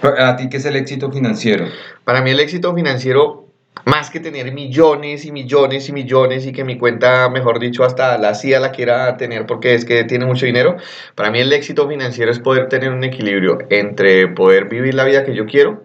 ¿A 0.02 0.36
ti 0.36 0.48
qué 0.48 0.56
es 0.56 0.64
el 0.64 0.76
éxito 0.76 1.10
financiero? 1.12 1.66
Para 2.04 2.22
mí 2.22 2.30
el 2.30 2.40
éxito 2.40 2.74
financiero, 2.74 3.46
más 3.84 4.10
que 4.10 4.18
tener 4.18 4.52
millones 4.52 5.24
y 5.24 5.32
millones 5.32 5.88
y 5.88 5.92
millones 5.92 6.46
y 6.46 6.52
que 6.52 6.64
mi 6.64 6.76
cuenta, 6.76 7.28
mejor 7.28 7.60
dicho, 7.60 7.84
hasta 7.84 8.18
la 8.18 8.34
CIA 8.34 8.60
la 8.60 8.72
quiera 8.72 9.16
tener 9.16 9.46
porque 9.46 9.74
es 9.74 9.84
que 9.84 10.04
tiene 10.04 10.26
mucho 10.26 10.46
dinero, 10.46 10.76
para 11.14 11.30
mí 11.30 11.38
el 11.38 11.52
éxito 11.52 11.88
financiero 11.88 12.32
es 12.32 12.40
poder 12.40 12.68
tener 12.68 12.90
un 12.90 13.04
equilibrio 13.04 13.58
entre 13.70 14.28
poder 14.28 14.68
vivir 14.68 14.94
la 14.94 15.04
vida 15.04 15.24
que 15.24 15.34
yo 15.34 15.46
quiero, 15.46 15.84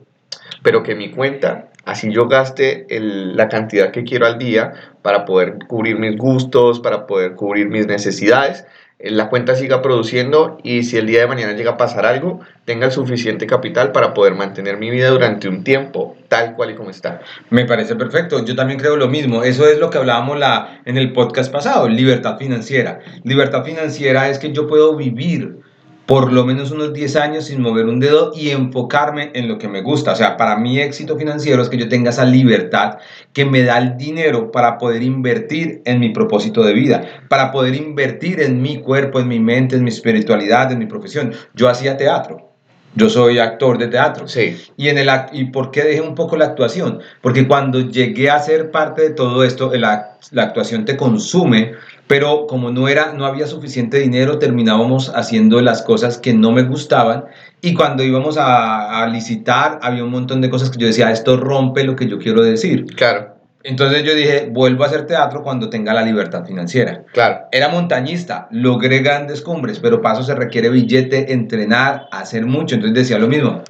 pero 0.63 0.81
que 0.81 0.95
mi 0.95 1.11
cuenta, 1.11 1.69
así 1.85 2.11
yo 2.11 2.27
gaste 2.27 2.87
el- 2.89 3.37
la 3.37 3.47
cantidad 3.49 3.91
que 3.91 4.03
quiero 4.03 4.25
al 4.25 4.39
día 4.39 4.73
para 5.03 5.25
poder 5.25 5.59
cubrir 5.67 5.99
mis 5.99 6.17
gustos, 6.17 6.79
para 6.79 7.05
poder 7.05 7.35
cubrir 7.35 7.67
mis 7.69 7.85
necesidades, 7.85 8.65
la 8.99 9.29
cuenta 9.29 9.55
siga 9.55 9.81
produciendo 9.81 10.57
y 10.63 10.83
si 10.83 10.97
el 10.97 11.07
día 11.07 11.19
de 11.19 11.27
mañana 11.27 11.53
llega 11.53 11.71
a 11.71 11.77
pasar 11.77 12.05
algo, 12.05 12.39
tenga 12.63 12.89
suficiente 12.91 13.45
capital 13.45 13.91
para 13.91 14.13
poder 14.13 14.35
mantener 14.35 14.77
mi 14.77 14.89
vida 14.89 15.09
durante 15.09 15.49
un 15.49 15.63
tiempo 15.63 16.15
tal 16.29 16.55
cual 16.55 16.71
y 16.71 16.75
como 16.75 16.89
está. 16.89 17.21
Me 17.49 17.65
parece 17.65 17.95
perfecto. 17.95 18.43
Yo 18.45 18.55
también 18.55 18.79
creo 18.79 18.95
lo 18.95 19.07
mismo. 19.07 19.43
Eso 19.43 19.67
es 19.67 19.79
lo 19.79 19.89
que 19.89 19.97
hablábamos 19.97 20.39
la, 20.39 20.81
en 20.85 20.97
el 20.97 21.13
podcast 21.13 21.51
pasado, 21.51 21.87
libertad 21.89 22.37
financiera. 22.37 22.99
Libertad 23.23 23.63
financiera 23.63 24.29
es 24.29 24.39
que 24.39 24.51
yo 24.51 24.67
puedo 24.67 24.95
vivir 24.95 25.59
por 26.05 26.31
lo 26.31 26.45
menos 26.45 26.71
unos 26.71 26.93
10 26.93 27.15
años 27.15 27.45
sin 27.45 27.61
mover 27.61 27.85
un 27.85 27.99
dedo 27.99 28.31
y 28.35 28.49
enfocarme 28.49 29.31
en 29.33 29.47
lo 29.47 29.57
que 29.57 29.67
me 29.67 29.81
gusta. 29.81 30.11
O 30.11 30.15
sea, 30.15 30.37
para 30.37 30.57
mí 30.57 30.79
éxito 30.79 31.17
financiero 31.17 31.61
es 31.61 31.69
que 31.69 31.77
yo 31.77 31.89
tenga 31.89 32.11
esa 32.11 32.25
libertad 32.25 32.99
que 33.33 33.45
me 33.45 33.63
da 33.63 33.77
el 33.77 33.97
dinero 33.97 34.51
para 34.51 34.77
poder 34.77 35.03
invertir 35.03 35.81
en 35.85 35.99
mi 35.99 36.09
propósito 36.09 36.63
de 36.63 36.73
vida, 36.73 37.03
para 37.29 37.51
poder 37.51 37.75
invertir 37.75 38.41
en 38.41 38.61
mi 38.61 38.81
cuerpo, 38.81 39.19
en 39.19 39.27
mi 39.27 39.39
mente, 39.39 39.75
en 39.75 39.83
mi 39.83 39.89
espiritualidad, 39.89 40.71
en 40.71 40.79
mi 40.79 40.85
profesión. 40.85 41.33
Yo 41.53 41.69
hacía 41.69 41.97
teatro. 41.97 42.54
Yo 42.95 43.09
soy 43.09 43.39
actor 43.39 43.77
de 43.77 43.87
teatro. 43.87 44.27
Sí, 44.27 44.57
Y, 44.77 44.87
en 44.89 44.97
el, 44.97 45.09
act- 45.09 45.29
¿Y 45.33 45.45
por 45.45 45.71
qué 45.71 45.83
dejé 45.83 46.01
un 46.01 46.15
poco 46.15 46.37
la 46.37 46.45
actuación? 46.45 46.99
Porque 47.21 47.47
cuando 47.47 47.81
llegué 47.81 48.29
a 48.29 48.39
ser 48.39 48.71
parte 48.71 49.01
de 49.03 49.09
todo 49.11 49.43
esto, 49.43 49.71
la, 49.75 50.17
la 50.31 50.43
actuación 50.43 50.85
te 50.85 50.95
consume, 50.95 51.73
pero 52.07 52.47
como 52.47 52.71
no, 52.71 52.87
era, 52.87 53.13
no 53.13 53.25
había 53.25 53.47
suficiente 53.47 53.99
dinero, 53.99 54.39
terminábamos 54.39 55.09
haciendo 55.15 55.61
las 55.61 55.81
cosas 55.81 56.17
que 56.17 56.33
no 56.33 56.51
me 56.51 56.63
gustaban. 56.63 57.25
Y 57.61 57.73
cuando 57.73 58.03
íbamos 58.03 58.37
a, 58.37 59.03
a 59.03 59.07
licitar, 59.07 59.79
había 59.81 60.03
un 60.03 60.11
montón 60.11 60.39
de 60.41 60.49
cosas 60.49 60.69
que 60.69 60.77
yo 60.79 60.87
decía, 60.87 61.11
esto 61.11 61.35
rompe 61.37 61.83
lo 61.83 61.95
que 61.95 62.07
yo 62.07 62.17
quiero 62.19 62.41
decir. 62.43 62.85
claro, 62.95 63.34
Entonces 63.67 64.03
yo 64.03 64.13
dije, 64.13 64.47
vuelvo 64.51 64.83
a 64.83 64.87
hacer 64.87 65.07
teatro 65.07 65.41
cuando 65.41 65.69
tenga 65.69 65.91
la 65.93 66.03
libertad 66.03 66.45
financiera. 66.45 67.03
claro. 67.11 67.47
Era 67.51 67.67
montañista, 67.69 68.47
logré 68.51 68.99
grandes 68.99 69.41
cumbres, 69.41 69.79
pero 69.79 70.01
paso 70.01 70.23
se 70.23 70.35
requiere 70.35 70.69
billete, 70.69 71.33
entrenar, 71.33 72.07
hacer 72.11 72.45
mucho. 72.45 72.75
Entonces 72.75 72.95
decía 72.95 73.17
lo 73.17 73.27
mismo. 73.27 73.63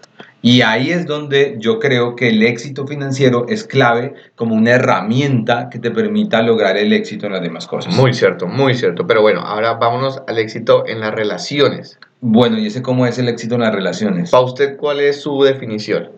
Y 0.47 0.61
ahí 0.61 0.91
es 0.91 1.07
donde 1.07 1.55
yo 1.57 1.79
creo 1.79 2.15
que 2.15 2.29
el 2.29 2.43
éxito 2.43 2.85
financiero 2.85 3.47
es 3.49 3.63
clave 3.63 4.13
como 4.35 4.53
una 4.53 4.73
herramienta 4.73 5.69
que 5.71 5.79
te 5.79 5.89
permita 5.89 6.43
lograr 6.43 6.77
el 6.77 6.93
éxito 6.93 7.25
en 7.25 7.31
las 7.33 7.41
demás 7.41 7.65
cosas. 7.65 7.95
Muy 7.95 8.13
cierto, 8.13 8.45
muy 8.45 8.75
cierto. 8.75 9.07
Pero 9.07 9.23
bueno, 9.23 9.39
ahora 9.41 9.73
vámonos 9.73 10.21
al 10.27 10.37
éxito 10.37 10.83
en 10.85 10.99
las 10.99 11.15
relaciones. 11.15 11.97
Bueno, 12.21 12.59
¿y 12.59 12.67
ese 12.67 12.83
cómo 12.83 13.07
es 13.07 13.17
el 13.17 13.27
éxito 13.27 13.55
en 13.55 13.61
las 13.61 13.73
relaciones? 13.73 14.29
Para 14.29 14.43
usted, 14.43 14.77
¿cuál 14.77 14.99
es 14.99 15.19
su 15.19 15.41
definición? 15.41 16.09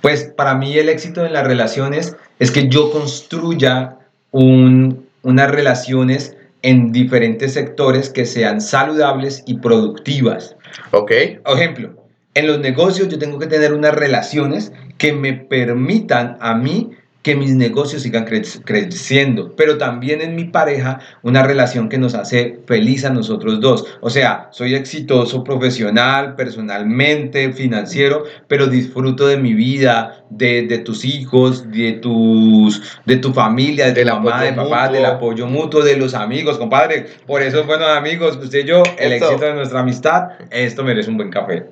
Pues 0.00 0.32
para 0.36 0.54
mí 0.54 0.78
el 0.78 0.88
éxito 0.88 1.26
en 1.26 1.32
las 1.32 1.44
relaciones 1.44 2.16
es 2.38 2.52
que 2.52 2.68
yo 2.68 2.92
construya 2.92 3.96
un- 4.30 5.06
unas 5.24 5.50
relaciones 5.50 6.36
en 6.62 6.92
diferentes 6.92 7.54
sectores 7.54 8.10
que 8.10 8.26
sean 8.26 8.60
saludables 8.60 9.42
y 9.44 9.58
productivas. 9.58 10.54
¿Ok? 10.92 11.10
Ejemplo, 11.46 11.94
en 12.34 12.46
los 12.46 12.58
negocios 12.60 13.08
yo 13.08 13.18
tengo 13.18 13.38
que 13.38 13.46
tener 13.46 13.72
unas 13.72 13.94
relaciones 13.94 14.72
que 14.98 15.12
me 15.12 15.32
permitan 15.34 16.36
a 16.40 16.54
mí 16.54 16.90
que 17.22 17.36
mis 17.36 17.54
negocios 17.54 18.02
sigan 18.02 18.26
cre- 18.26 18.62
creciendo, 18.64 19.54
pero 19.54 19.78
también 19.78 20.20
en 20.20 20.34
mi 20.34 20.42
pareja 20.46 20.98
una 21.22 21.44
relación 21.44 21.88
que 21.88 21.96
nos 21.96 22.14
hace 22.16 22.58
feliz 22.66 23.04
a 23.04 23.10
nosotros 23.10 23.60
dos. 23.60 23.84
O 24.00 24.10
sea, 24.10 24.48
soy 24.50 24.74
exitoso 24.74 25.44
profesional, 25.44 26.34
personalmente, 26.34 27.52
financiero, 27.52 28.24
pero 28.48 28.66
disfruto 28.66 29.28
de 29.28 29.36
mi 29.36 29.54
vida, 29.54 30.24
de, 30.30 30.62
de 30.66 30.78
tus 30.78 31.04
hijos, 31.04 31.70
de, 31.70 31.92
tus, 31.92 32.82
de 33.06 33.16
tu 33.18 33.32
familia, 33.32 33.86
de 33.86 33.92
tu 33.92 33.98
Del 33.98 34.08
mamá, 34.08 34.42
de 34.42 34.52
papá, 34.54 34.80
mutuo. 34.86 34.92
del 34.96 35.04
apoyo 35.06 35.46
mutuo, 35.46 35.82
de 35.84 35.96
los 35.96 36.14
amigos, 36.14 36.58
compadre. 36.58 37.06
Por 37.26 37.40
eso, 37.42 37.62
bueno, 37.64 37.86
amigos, 37.86 38.36
usted 38.42 38.64
y 38.64 38.64
yo, 38.64 38.82
el 38.98 39.12
Eso. 39.12 39.26
éxito 39.26 39.44
de 39.46 39.54
nuestra 39.54 39.78
amistad, 39.78 40.30
esto 40.50 40.82
merece 40.82 41.08
un 41.08 41.18
buen 41.18 41.30
café. 41.30 41.66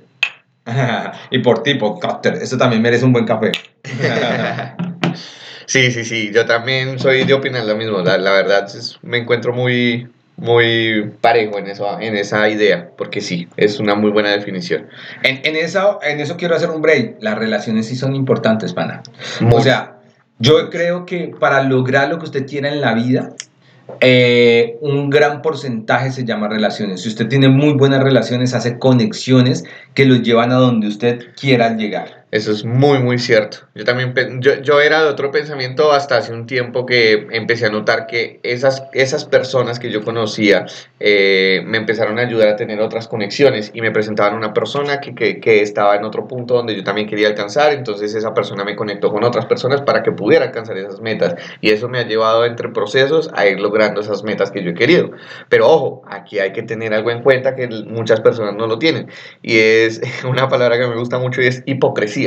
Y 1.30 1.38
por 1.40 1.62
ti, 1.62 1.74
podcaster, 1.74 2.34
esto 2.34 2.56
también 2.58 2.82
merece 2.82 3.04
un 3.04 3.12
buen 3.12 3.24
café. 3.26 3.52
Sí, 5.66 5.92
sí, 5.92 6.04
sí. 6.04 6.32
Yo 6.34 6.46
también 6.46 6.98
soy 6.98 7.22
de 7.22 7.32
opinar 7.32 7.64
lo 7.64 7.76
mismo. 7.76 7.98
La, 8.00 8.18
la 8.18 8.32
verdad, 8.32 8.64
es- 8.66 8.98
me 9.02 9.18
encuentro 9.18 9.52
muy, 9.52 10.08
muy 10.36 11.12
parejo 11.20 11.58
en, 11.60 11.68
eso, 11.68 12.00
en 12.00 12.16
esa 12.16 12.48
idea. 12.48 12.90
Porque 12.98 13.20
sí, 13.20 13.46
es 13.56 13.78
una 13.78 13.94
muy 13.94 14.10
buena 14.10 14.30
definición. 14.30 14.88
En, 15.22 15.40
en, 15.44 15.54
eso, 15.54 16.00
en 16.02 16.18
eso 16.18 16.36
quiero 16.36 16.56
hacer 16.56 16.70
un 16.70 16.82
break. 16.82 17.18
Las 17.20 17.38
relaciones 17.38 17.86
sí 17.86 17.94
son 17.94 18.16
importantes, 18.16 18.72
pana. 18.72 19.00
O 19.52 19.60
sea, 19.60 19.98
yo 20.40 20.70
creo 20.70 21.06
que 21.06 21.32
para 21.38 21.62
lograr 21.62 22.08
lo 22.08 22.18
que 22.18 22.24
usted 22.24 22.46
quiera 22.48 22.68
en 22.68 22.80
la 22.80 22.94
vida, 22.94 23.30
eh, 24.00 24.78
un 24.80 25.10
gran 25.10 25.42
porcentaje 25.42 26.10
se 26.10 26.24
llama 26.24 26.48
relaciones. 26.48 27.02
Si 27.02 27.08
usted 27.08 27.28
tiene 27.28 27.48
muy 27.48 27.74
buenas 27.74 28.02
relaciones, 28.02 28.54
hace 28.54 28.78
conexiones 28.78 29.64
que 29.94 30.04
lo 30.04 30.16
llevan 30.16 30.52
a 30.52 30.56
donde 30.56 30.88
usted 30.88 31.34
quiera 31.38 31.76
llegar. 31.76 32.19
Eso 32.30 32.52
es 32.52 32.64
muy, 32.64 33.00
muy 33.00 33.18
cierto. 33.18 33.58
Yo 33.74 33.84
también, 33.84 34.14
yo, 34.40 34.60
yo 34.62 34.80
era 34.80 35.02
de 35.02 35.08
otro 35.08 35.32
pensamiento 35.32 35.90
hasta 35.90 36.16
hace 36.18 36.32
un 36.32 36.46
tiempo 36.46 36.86
que 36.86 37.26
empecé 37.32 37.66
a 37.66 37.70
notar 37.70 38.06
que 38.06 38.38
esas, 38.44 38.84
esas 38.92 39.24
personas 39.24 39.80
que 39.80 39.90
yo 39.90 40.04
conocía 40.04 40.66
eh, 41.00 41.60
me 41.64 41.78
empezaron 41.78 42.20
a 42.20 42.22
ayudar 42.22 42.48
a 42.48 42.56
tener 42.56 42.80
otras 42.80 43.08
conexiones 43.08 43.72
y 43.74 43.80
me 43.80 43.90
presentaban 43.90 44.34
una 44.34 44.54
persona 44.54 45.00
que, 45.00 45.12
que, 45.12 45.40
que 45.40 45.60
estaba 45.60 45.96
en 45.96 46.04
otro 46.04 46.28
punto 46.28 46.54
donde 46.54 46.76
yo 46.76 46.84
también 46.84 47.08
quería 47.08 47.26
alcanzar, 47.26 47.72
entonces 47.72 48.14
esa 48.14 48.32
persona 48.32 48.62
me 48.64 48.76
conectó 48.76 49.10
con 49.10 49.24
otras 49.24 49.46
personas 49.46 49.80
para 49.82 50.04
que 50.04 50.12
pudiera 50.12 50.44
alcanzar 50.44 50.78
esas 50.78 51.00
metas 51.00 51.34
y 51.60 51.70
eso 51.70 51.88
me 51.88 51.98
ha 51.98 52.06
llevado 52.06 52.44
entre 52.44 52.68
procesos 52.68 53.28
a 53.34 53.46
ir 53.48 53.58
logrando 53.58 54.02
esas 54.02 54.22
metas 54.22 54.52
que 54.52 54.62
yo 54.62 54.70
he 54.70 54.74
querido. 54.74 55.10
Pero 55.48 55.68
ojo, 55.68 56.02
aquí 56.06 56.38
hay 56.38 56.52
que 56.52 56.62
tener 56.62 56.94
algo 56.94 57.10
en 57.10 57.22
cuenta 57.22 57.56
que 57.56 57.66
muchas 57.66 58.20
personas 58.20 58.54
no 58.54 58.68
lo 58.68 58.78
tienen 58.78 59.08
y 59.42 59.58
es 59.58 60.00
una 60.24 60.48
palabra 60.48 60.78
que 60.78 60.86
me 60.86 60.94
gusta 60.94 61.18
mucho 61.18 61.42
y 61.42 61.46
es 61.46 61.64
hipocresía. 61.66 62.19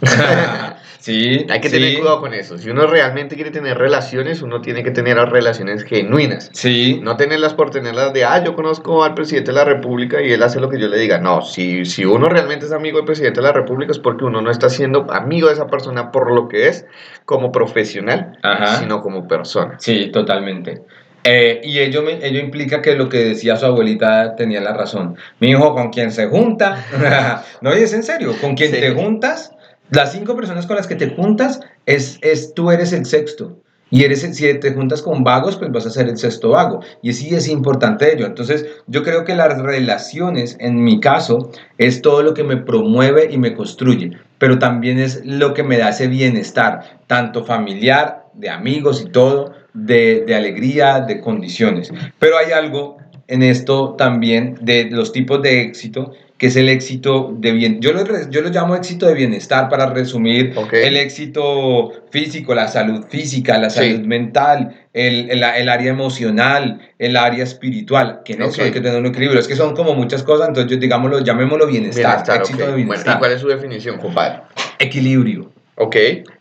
sí, 1.00 1.46
Hay 1.50 1.60
que 1.60 1.68
sí, 1.68 1.74
tener 1.74 1.98
cuidado 1.98 2.20
con 2.20 2.34
eso. 2.34 2.56
Si 2.56 2.70
uno 2.70 2.86
realmente 2.86 3.34
quiere 3.34 3.50
tener 3.50 3.76
relaciones, 3.78 4.42
uno 4.42 4.60
tiene 4.60 4.82
que 4.84 4.90
tener 4.90 5.16
relaciones 5.16 5.82
genuinas. 5.84 6.50
Sí, 6.52 7.00
No 7.02 7.16
tenerlas 7.16 7.54
por 7.54 7.70
tenerlas 7.70 8.12
de, 8.12 8.24
ah, 8.24 8.42
yo 8.44 8.54
conozco 8.54 9.02
al 9.02 9.14
presidente 9.14 9.50
de 9.50 9.56
la 9.56 9.64
República 9.64 10.22
y 10.22 10.32
él 10.32 10.42
hace 10.42 10.60
lo 10.60 10.68
que 10.68 10.78
yo 10.78 10.88
le 10.88 10.98
diga. 10.98 11.18
No, 11.18 11.42
si, 11.42 11.84
si 11.84 12.04
uno 12.04 12.28
realmente 12.28 12.66
es 12.66 12.72
amigo 12.72 12.98
del 12.98 13.06
presidente 13.06 13.40
de 13.40 13.46
la 13.46 13.52
República 13.52 13.92
es 13.92 13.98
porque 13.98 14.24
uno 14.24 14.40
no 14.40 14.50
está 14.50 14.70
siendo 14.70 15.10
amigo 15.10 15.48
de 15.48 15.54
esa 15.54 15.66
persona 15.66 16.12
por 16.12 16.30
lo 16.32 16.48
que 16.48 16.68
es 16.68 16.86
como 17.24 17.50
profesional, 17.50 18.38
Ajá. 18.42 18.78
sino 18.78 19.00
como 19.02 19.26
persona. 19.26 19.76
Sí, 19.78 20.10
totalmente. 20.12 20.82
Eh, 21.30 21.60
y 21.62 21.78
ello, 21.80 22.00
me- 22.02 22.24
ello 22.26 22.40
implica 22.40 22.80
que 22.80 22.94
lo 22.94 23.10
que 23.10 23.18
decía 23.22 23.56
su 23.58 23.66
abuelita 23.66 24.34
tenía 24.34 24.62
la 24.62 24.72
razón. 24.72 25.16
Mi 25.40 25.50
hijo, 25.50 25.74
con 25.74 25.90
quien 25.90 26.10
se 26.10 26.26
junta, 26.26 26.82
no, 27.60 27.76
y 27.76 27.82
es 27.82 27.92
en 27.92 28.02
serio, 28.02 28.34
con 28.40 28.54
quien 28.54 28.70
Sí. 28.72 28.80
te 28.80 28.92
juntas, 28.92 29.52
las 29.90 30.12
cinco 30.12 30.34
personas 30.36 30.66
con 30.66 30.76
las 30.76 30.86
que 30.86 30.94
te 30.94 31.10
juntas, 31.10 31.60
es, 31.84 32.18
es 32.22 32.54
tú 32.54 32.70
eres 32.70 32.94
el 32.94 33.04
sexto. 33.04 33.58
Y 33.90 34.04
eres, 34.04 34.24
el- 34.24 34.32
si 34.32 34.54
te 34.54 34.72
juntas 34.72 35.02
con 35.02 35.22
vagos, 35.22 35.56
pues 35.56 35.70
vas 35.70 35.84
a 35.84 35.90
ser 35.90 36.08
el 36.08 36.16
sexto 36.16 36.50
vago. 36.50 36.80
Y 37.02 37.12
sí 37.12 37.34
es 37.34 37.46
importante 37.46 38.10
ello. 38.10 38.24
Entonces, 38.24 38.66
yo 38.86 39.02
creo 39.02 39.24
que 39.24 39.34
las 39.34 39.58
relaciones, 39.60 40.56
en 40.60 40.82
mi 40.82 40.98
caso, 40.98 41.50
es 41.76 42.00
todo 42.00 42.22
lo 42.22 42.32
que 42.32 42.44
me 42.44 42.56
promueve 42.56 43.28
y 43.30 43.36
me 43.36 43.54
construye. 43.54 44.12
Pero 44.38 44.58
también 44.58 44.98
es 44.98 45.22
lo 45.26 45.52
que 45.52 45.62
me 45.62 45.76
da 45.76 45.90
ese 45.90 46.06
bienestar, 46.06 47.00
tanto 47.06 47.44
familiar, 47.44 48.24
de 48.34 48.50
amigos 48.50 49.02
y 49.04 49.10
todo, 49.10 49.52
de, 49.84 50.24
de 50.26 50.34
alegría, 50.34 51.00
de 51.00 51.20
condiciones. 51.20 51.92
Pero 52.18 52.36
hay 52.38 52.52
algo 52.52 52.98
en 53.26 53.42
esto 53.42 53.94
también 53.96 54.56
de 54.60 54.88
los 54.90 55.12
tipos 55.12 55.42
de 55.42 55.62
éxito 55.62 56.12
que 56.38 56.46
es 56.46 56.54
el 56.54 56.68
éxito 56.68 57.34
de 57.36 57.50
bien. 57.50 57.80
Yo 57.80 57.92
lo, 57.92 58.04
yo 58.30 58.42
lo 58.42 58.50
llamo 58.50 58.76
éxito 58.76 59.06
de 59.06 59.14
bienestar 59.14 59.68
para 59.68 59.86
resumir 59.92 60.54
el 60.72 60.96
éxito 60.96 61.90
físico, 62.12 62.54
la 62.54 62.68
salud 62.68 63.06
física, 63.08 63.58
la 63.58 63.70
Sí. 63.70 63.80
salud 63.80 64.06
mental, 64.06 64.72
el, 64.92 65.28
el, 65.32 65.42
el 65.42 65.68
área 65.68 65.90
emocional, 65.90 66.80
el 67.00 67.16
área 67.16 67.42
espiritual, 67.42 68.20
que 68.24 68.34
en 68.34 68.42
eso 68.42 68.60
Ok. 68.60 68.66
hay 68.66 68.70
que 68.70 68.80
tener 68.80 69.00
un 69.00 69.06
equilibrio. 69.06 69.40
Es 69.40 69.48
que 69.48 69.56
son 69.56 69.74
como 69.74 69.94
muchas 69.94 70.22
cosas, 70.22 70.46
entonces 70.46 70.70
yo, 70.70 70.78
digámoslo, 70.78 71.18
llamémoslo 71.24 71.66
bienestar, 71.66 72.04
Bienestar, 72.18 72.36
éxito 72.36 72.58
de 72.58 72.64
Bueno, 72.66 72.76
bienestar. 72.76 73.16
¿y 73.16 73.18
cuál 73.18 73.32
es 73.32 73.40
su 73.40 73.48
definición, 73.48 73.98
compadre? 73.98 74.42
Equilibrio. 74.78 75.50
Ok, 75.74 75.96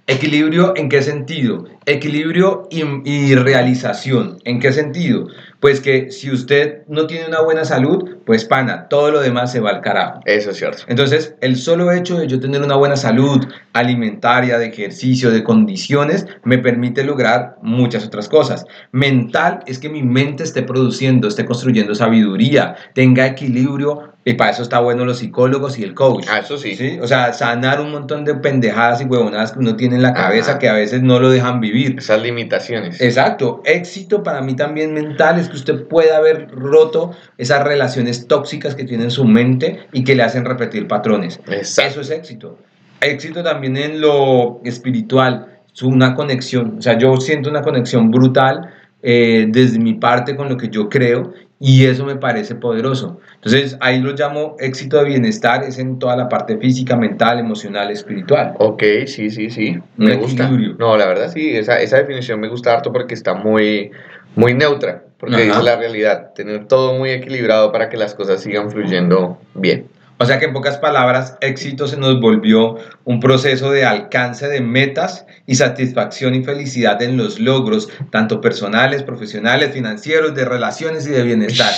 Equilibrio 0.10 0.72
en 0.78 0.88
qué 0.88 1.02
sentido? 1.02 1.66
Equilibrio 1.86 2.70
y, 2.72 2.84
y 3.04 3.36
realización. 3.36 4.38
¿En 4.46 4.62
qué 4.62 4.72
sentido? 4.72 5.28
Pues 5.60 5.82
que 5.82 6.12
si 6.12 6.32
usted 6.32 6.84
no 6.88 7.08
tiene 7.08 7.28
una 7.28 7.42
buena 7.42 7.66
salud, 7.66 8.18
pues 8.26 8.46
pana, 8.46 8.88
todo 8.88 9.12
lo 9.12 9.20
demás 9.20 9.52
se 9.52 9.60
va 9.60 9.72
al 9.72 9.82
carajo. 9.82 10.22
eso 10.24 10.52
es 10.52 10.58
cierto. 10.58 10.84
Entonces, 10.88 11.36
el 11.42 11.58
solo 11.58 11.92
hecho 11.92 12.18
de 12.18 12.28
yo 12.28 12.40
tener 12.40 12.62
una 12.62 12.78
buena 12.78 12.96
salud 12.96 13.46
alimentaria, 13.74 14.58
de 14.58 14.68
ejercicio, 14.68 15.30
de 15.30 15.44
condiciones, 15.44 16.26
me 16.46 16.58
permite 16.58 17.04
lograr 17.04 17.58
muchas 17.62 18.06
otras 18.06 18.30
cosas. 18.30 18.66
Mental 18.94 19.60
es 19.66 19.78
que 19.78 19.90
mi 19.90 20.04
mente 20.04 20.44
esté 20.44 20.64
produciendo, 20.64 21.28
esté 21.28 21.44
construyendo 21.44 21.96
sabiduría, 21.96 22.76
tenga 22.94 23.26
equilibrio, 23.26 24.14
y 24.28 24.34
para 24.34 24.52
eso 24.52 24.62
está 24.62 24.82
bueno 24.82 25.06
los 25.06 25.20
psicólogos 25.20 25.80
y 25.80 25.84
el 25.84 25.94
coach. 25.94 26.26
Ah, 26.30 26.40
eso 26.40 26.58
sí. 26.58 26.76
¿sí? 26.76 27.00
O 27.02 27.08
sea, 27.08 27.32
sanar 27.32 27.80
un 27.80 27.92
montón 27.92 28.26
de 28.26 28.36
pendejadas 28.36 29.00
y 29.00 29.06
huevonadas 29.06 29.54
que 29.54 29.60
uno 29.60 29.78
tiene 29.78 29.96
en 29.96 30.02
la 30.02 30.14
cabeza 30.14 30.52
Ajá. 30.52 30.60
que 30.60 30.68
a 30.68 30.74
veces 30.74 31.02
no 31.02 31.22
lo 31.22 31.30
dejan 31.30 31.62
vivir. 31.62 31.96
Esas 31.98 32.22
limitaciones. 32.22 33.00
Exacto, 33.00 33.62
éxito 33.64 34.24
para 34.24 34.42
mí 34.42 34.54
también 34.54 34.94
mental 34.94 35.40
es 35.40 35.48
que 35.48 35.56
usted 35.56 35.88
pueda 35.88 36.18
haber 36.18 36.50
roto 36.52 37.12
esas 37.38 37.64
relaciones 37.64 38.28
tóxicas 38.28 38.76
que 38.76 38.84
tiene 38.84 39.06
en 39.06 39.12
su 39.12 39.24
mente 39.24 39.88
y 39.94 40.04
que 40.04 40.14
le 40.14 40.24
hacen 40.24 40.44
repetir 40.44 40.90
patrones. 40.90 41.40
Exacto. 41.48 41.92
Eso 41.92 42.02
es 42.02 42.10
éxito. 42.10 42.58
Éxito 43.00 43.42
también 43.44 43.78
en 43.78 44.02
lo 44.02 44.60
espiritual, 44.66 45.60
es 45.74 45.84
una 45.84 46.16
conexión, 46.16 46.80
o 46.80 46.82
sea, 46.82 46.98
yo 46.98 47.16
siento 47.22 47.50
una 47.50 47.62
conexión 47.62 48.12
brutal 48.12 48.74
eh, 49.02 49.46
desde 49.48 49.80
mi 49.80 49.94
parte 49.94 50.36
con 50.36 50.50
lo 50.50 50.58
que 50.58 50.68
yo 50.68 50.90
creo 50.90 51.32
y 51.60 51.86
eso 51.86 52.06
me 52.06 52.16
parece 52.16 52.56
poderoso. 52.56 53.20
Entonces 53.36 53.78
ahí 53.80 54.00
lo 54.00 54.14
llamo 54.14 54.56
éxito 54.60 54.98
de 54.98 55.06
bienestar, 55.06 55.64
es 55.64 55.80
en 55.80 55.98
toda 55.98 56.16
la 56.16 56.30
parte 56.30 56.58
física, 56.58 56.96
mental, 56.96 57.40
emocional, 57.40 57.90
espiritual. 57.90 58.54
Ok, 58.60 58.84
sí, 59.08 59.30
sí, 59.32 59.50
sí. 59.50 59.80
Me 59.96 60.16
gusta. 60.16 60.50
No, 60.50 60.98
la 60.98 61.08
verdad 61.08 61.32
sí, 61.32 61.56
esa, 61.56 61.82
esa 61.82 61.98
definición 61.98 62.40
me 62.40 62.48
gusta 62.48 62.74
harto 62.74 62.94
porque 62.94 63.14
está 63.14 63.34
muy, 63.34 63.92
muy 64.36 64.54
neutra. 64.54 65.04
Porque 65.20 65.36
Ajá. 65.36 65.46
dice 65.46 65.64
la 65.64 65.76
realidad, 65.78 66.34
tener 66.36 66.68
todo 66.68 66.94
muy 66.94 67.10
equilibrado 67.10 67.72
para 67.72 67.90
que 67.90 67.98
las 67.98 68.14
cosas 68.14 68.42
sigan 68.42 68.70
fluyendo 68.70 69.40
bien. 69.56 69.88
O 70.20 70.26
sea 70.26 70.40
que 70.40 70.46
en 70.46 70.54
pocas 70.54 70.78
palabras, 70.78 71.38
éxito 71.42 71.88
se 71.88 71.98
nos 71.98 72.20
volvió 72.20 72.78
un 73.04 73.20
proceso 73.20 73.70
de 73.70 73.86
alcance 73.86 74.48
de 74.48 74.62
metas 74.62 75.26
y 75.46 75.56
satisfacción 75.56 76.34
y 76.34 76.44
felicidad 76.44 77.02
en 77.04 77.18
los 77.18 77.40
logros, 77.40 77.88
tanto 78.10 78.42
personales, 78.42 79.04
profesionales, 79.04 79.72
financieros, 79.74 80.34
de 80.34 80.46
relaciones 80.46 81.06
y 81.06 81.12
de 81.12 81.22
bienestar. 81.22 81.72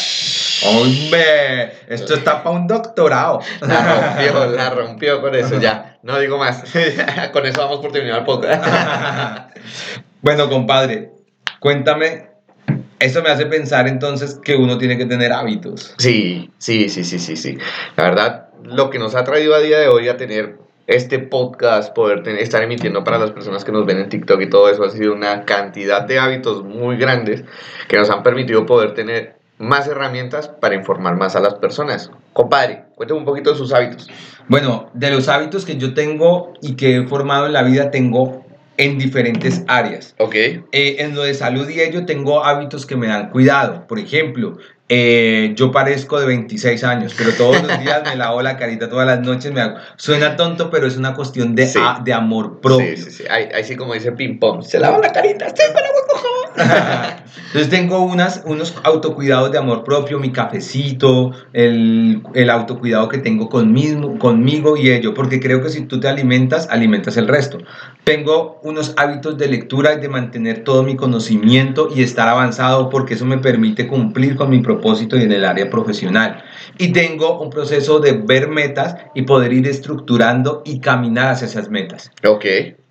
¡Hombre! 0.65 1.73
Esto 1.89 2.13
está 2.13 2.41
para 2.41 2.55
un 2.55 2.67
doctorado. 2.67 3.41
La 3.61 4.15
rompió, 4.15 4.45
la 4.47 4.69
rompió 4.69 5.21
con 5.21 5.35
eso, 5.35 5.59
ya. 5.59 5.97
No 6.01 6.17
digo 6.17 6.37
más. 6.37 6.63
con 7.33 7.45
eso 7.45 7.61
vamos 7.61 7.79
por 7.79 7.91
terminar 7.91 8.19
el 8.19 8.25
podcast. 8.25 8.63
bueno, 10.21 10.49
compadre, 10.49 11.11
cuéntame. 11.59 12.28
Esto 12.99 13.23
me 13.23 13.29
hace 13.29 13.45
pensar 13.45 13.87
entonces 13.87 14.39
que 14.43 14.55
uno 14.57 14.77
tiene 14.77 14.97
que 14.97 15.05
tener 15.05 15.31
hábitos. 15.31 15.93
Sí, 15.97 16.51
sí, 16.57 16.89
sí, 16.89 17.03
sí, 17.03 17.17
sí, 17.19 17.37
sí. 17.37 17.57
La 17.95 18.03
verdad, 18.03 18.49
lo 18.63 18.89
que 18.89 18.99
nos 18.99 19.15
ha 19.15 19.23
traído 19.23 19.55
a 19.55 19.59
día 19.59 19.79
de 19.79 19.87
hoy 19.87 20.09
a 20.09 20.17
tener 20.17 20.57
este 20.87 21.19
podcast, 21.19 21.93
poder 21.93 22.23
tener- 22.23 22.41
estar 22.41 22.61
emitiendo 22.61 23.03
para 23.03 23.17
las 23.17 23.31
personas 23.31 23.63
que 23.63 23.71
nos 23.71 23.85
ven 23.85 23.99
en 23.99 24.09
TikTok 24.09 24.41
y 24.41 24.49
todo 24.49 24.69
eso, 24.69 24.83
ha 24.83 24.89
sido 24.89 25.13
una 25.13 25.45
cantidad 25.45 26.01
de 26.01 26.19
hábitos 26.19 26.63
muy 26.63 26.97
grandes 26.97 27.43
que 27.87 27.95
nos 27.97 28.09
han 28.09 28.23
permitido 28.23 28.65
poder 28.65 28.93
tener 28.95 29.35
más 29.59 29.87
herramientas 29.87 30.47
para 30.47 30.75
informar 30.75 31.15
más 31.15 31.35
a 31.35 31.39
las 31.39 31.53
personas. 31.55 32.11
Compadre, 32.33 32.83
cuéntame 32.95 33.19
un 33.19 33.25
poquito 33.25 33.51
de 33.51 33.57
sus 33.57 33.71
hábitos. 33.71 34.09
Bueno, 34.47 34.89
de 34.93 35.11
los 35.11 35.29
hábitos 35.29 35.63
que 35.63 35.77
yo 35.77 35.93
tengo 35.93 36.53
y 36.61 36.75
que 36.75 36.97
he 36.97 37.07
formado 37.07 37.45
en 37.45 37.53
la 37.53 37.61
vida, 37.63 37.91
tengo 37.91 38.45
en 38.79 38.97
diferentes 38.97 39.61
áreas. 39.67 40.15
Ok. 40.17 40.35
Eh, 40.35 40.63
en 40.71 41.13
lo 41.13 41.23
de 41.23 41.33
salud 41.33 41.67
y 41.69 41.81
ello 41.81 42.05
tengo 42.05 42.43
hábitos 42.45 42.85
que 42.85 42.95
me 42.95 43.07
dan 43.07 43.29
cuidado. 43.29 43.85
Por 43.87 43.99
ejemplo, 43.99 44.57
eh, 44.87 45.51
yo 45.55 45.71
parezco 45.71 46.17
de 46.19 46.25
26 46.25 46.83
años, 46.85 47.13
pero 47.17 47.33
todos 47.33 47.61
los 47.61 47.79
días 47.81 48.03
me 48.05 48.15
lavo 48.15 48.41
la 48.41 48.57
carita, 48.57 48.89
todas 48.89 49.05
las 49.05 49.19
noches 49.19 49.51
me 49.51 49.59
hago. 49.61 49.75
Suena 49.97 50.37
tonto, 50.37 50.69
pero 50.71 50.87
es 50.87 50.95
una 50.95 51.13
cuestión 51.13 51.55
de, 51.55 51.67
Sí. 51.67 51.77
a- 51.79 51.99
de 52.03 52.13
amor 52.13 52.61
propio. 52.61 52.95
Sí, 52.95 53.03
sí, 53.03 53.11
sí. 53.11 53.23
Ahí, 53.29 53.49
ahí 53.53 53.63
sí 53.65 53.75
como 53.75 53.93
dice 53.93 54.13
ping 54.13 54.39
pong. 54.39 54.63
Se 54.63 54.79
lava 54.79 54.97
la 54.99 55.11
carita. 55.11 55.47
Por 55.47 55.57
favor. 55.57 56.18
Entonces 56.59 57.69
tengo 57.69 58.01
unas, 58.01 58.43
unos 58.45 58.75
autocuidados 58.83 59.51
de 59.51 59.57
amor 59.57 59.83
propio, 59.83 60.19
mi 60.19 60.31
cafecito, 60.31 61.31
el, 61.53 62.21
el 62.35 62.49
autocuidado 62.49 63.09
que 63.09 63.17
tengo 63.17 63.49
conmigo, 63.49 64.19
conmigo 64.19 64.77
y 64.77 64.91
ello, 64.91 65.13
porque 65.13 65.39
creo 65.39 65.61
que 65.61 65.69
si 65.69 65.81
tú 65.81 65.99
te 65.99 66.07
alimentas, 66.07 66.67
alimentas 66.69 67.17
el 67.17 67.27
resto. 67.27 67.57
Tengo 68.03 68.59
unos 68.63 68.93
hábitos 68.97 69.37
de 69.37 69.47
lectura 69.47 69.93
y 69.93 69.99
de 69.99 70.09
mantener 70.09 70.63
todo 70.63 70.83
mi 70.83 70.95
conocimiento 70.95 71.89
y 71.95 72.03
estar 72.03 72.27
avanzado 72.27 72.89
porque 72.89 73.15
eso 73.15 73.25
me 73.25 73.37
permite 73.37 73.87
cumplir 73.87 74.35
con 74.35 74.49
mi 74.49 74.59
propósito 74.59 75.17
y 75.17 75.23
en 75.23 75.31
el 75.31 75.45
área 75.45 75.69
profesional. 75.69 76.43
Y 76.77 76.91
tengo 76.91 77.39
un 77.39 77.49
proceso 77.49 77.99
de 77.99 78.13
ver 78.13 78.47
metas 78.47 78.95
y 79.15 79.23
poder 79.23 79.53
ir 79.53 79.67
estructurando 79.67 80.61
y 80.65 80.79
caminar 80.79 81.29
hacia 81.29 81.47
esas 81.47 81.69
metas. 81.69 82.11
Ok. 82.27 82.45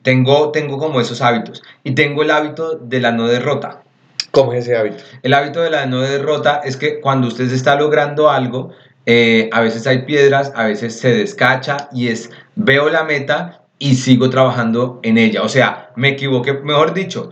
Tengo, 0.09 0.53
tengo 0.53 0.79
como 0.79 1.03
esos 1.03 1.21
hábitos. 1.21 1.63
Y 1.85 1.91
tengo 1.91 2.23
el 2.23 2.31
hábito 2.31 2.77
de 2.77 2.99
la 2.99 3.13
no 3.13 3.29
derrota. 3.29 3.83
¿Cómo 4.31 4.55
es 4.55 4.65
ese 4.65 4.75
hábito? 4.75 5.05
El 5.23 5.35
hábito 5.35 5.61
de 5.61 5.69
la 5.69 5.85
no 5.85 6.01
derrota 6.01 6.63
es 6.65 6.79
que 6.79 6.99
cuando 7.01 7.29
usted 7.29 7.53
está 7.53 7.75
logrando 7.75 8.31
algo, 8.31 8.71
eh, 9.05 9.51
a 9.53 9.61
veces 9.61 9.87
hay 9.87 10.07
piedras, 10.07 10.51
a 10.57 10.65
veces 10.65 10.99
se 10.99 11.13
descacha 11.15 11.91
y 11.93 12.09
es 12.09 12.31
veo 12.55 12.89
la 12.89 13.05
meta 13.05 13.61
y 13.79 13.97
sigo 13.97 14.31
trabajando 14.31 14.99
en 15.03 15.19
ella. 15.19 15.43
O 15.43 15.49
sea, 15.51 15.91
me 15.95 16.09
equivoqué, 16.09 16.55
mejor 16.55 16.95
dicho, 16.95 17.31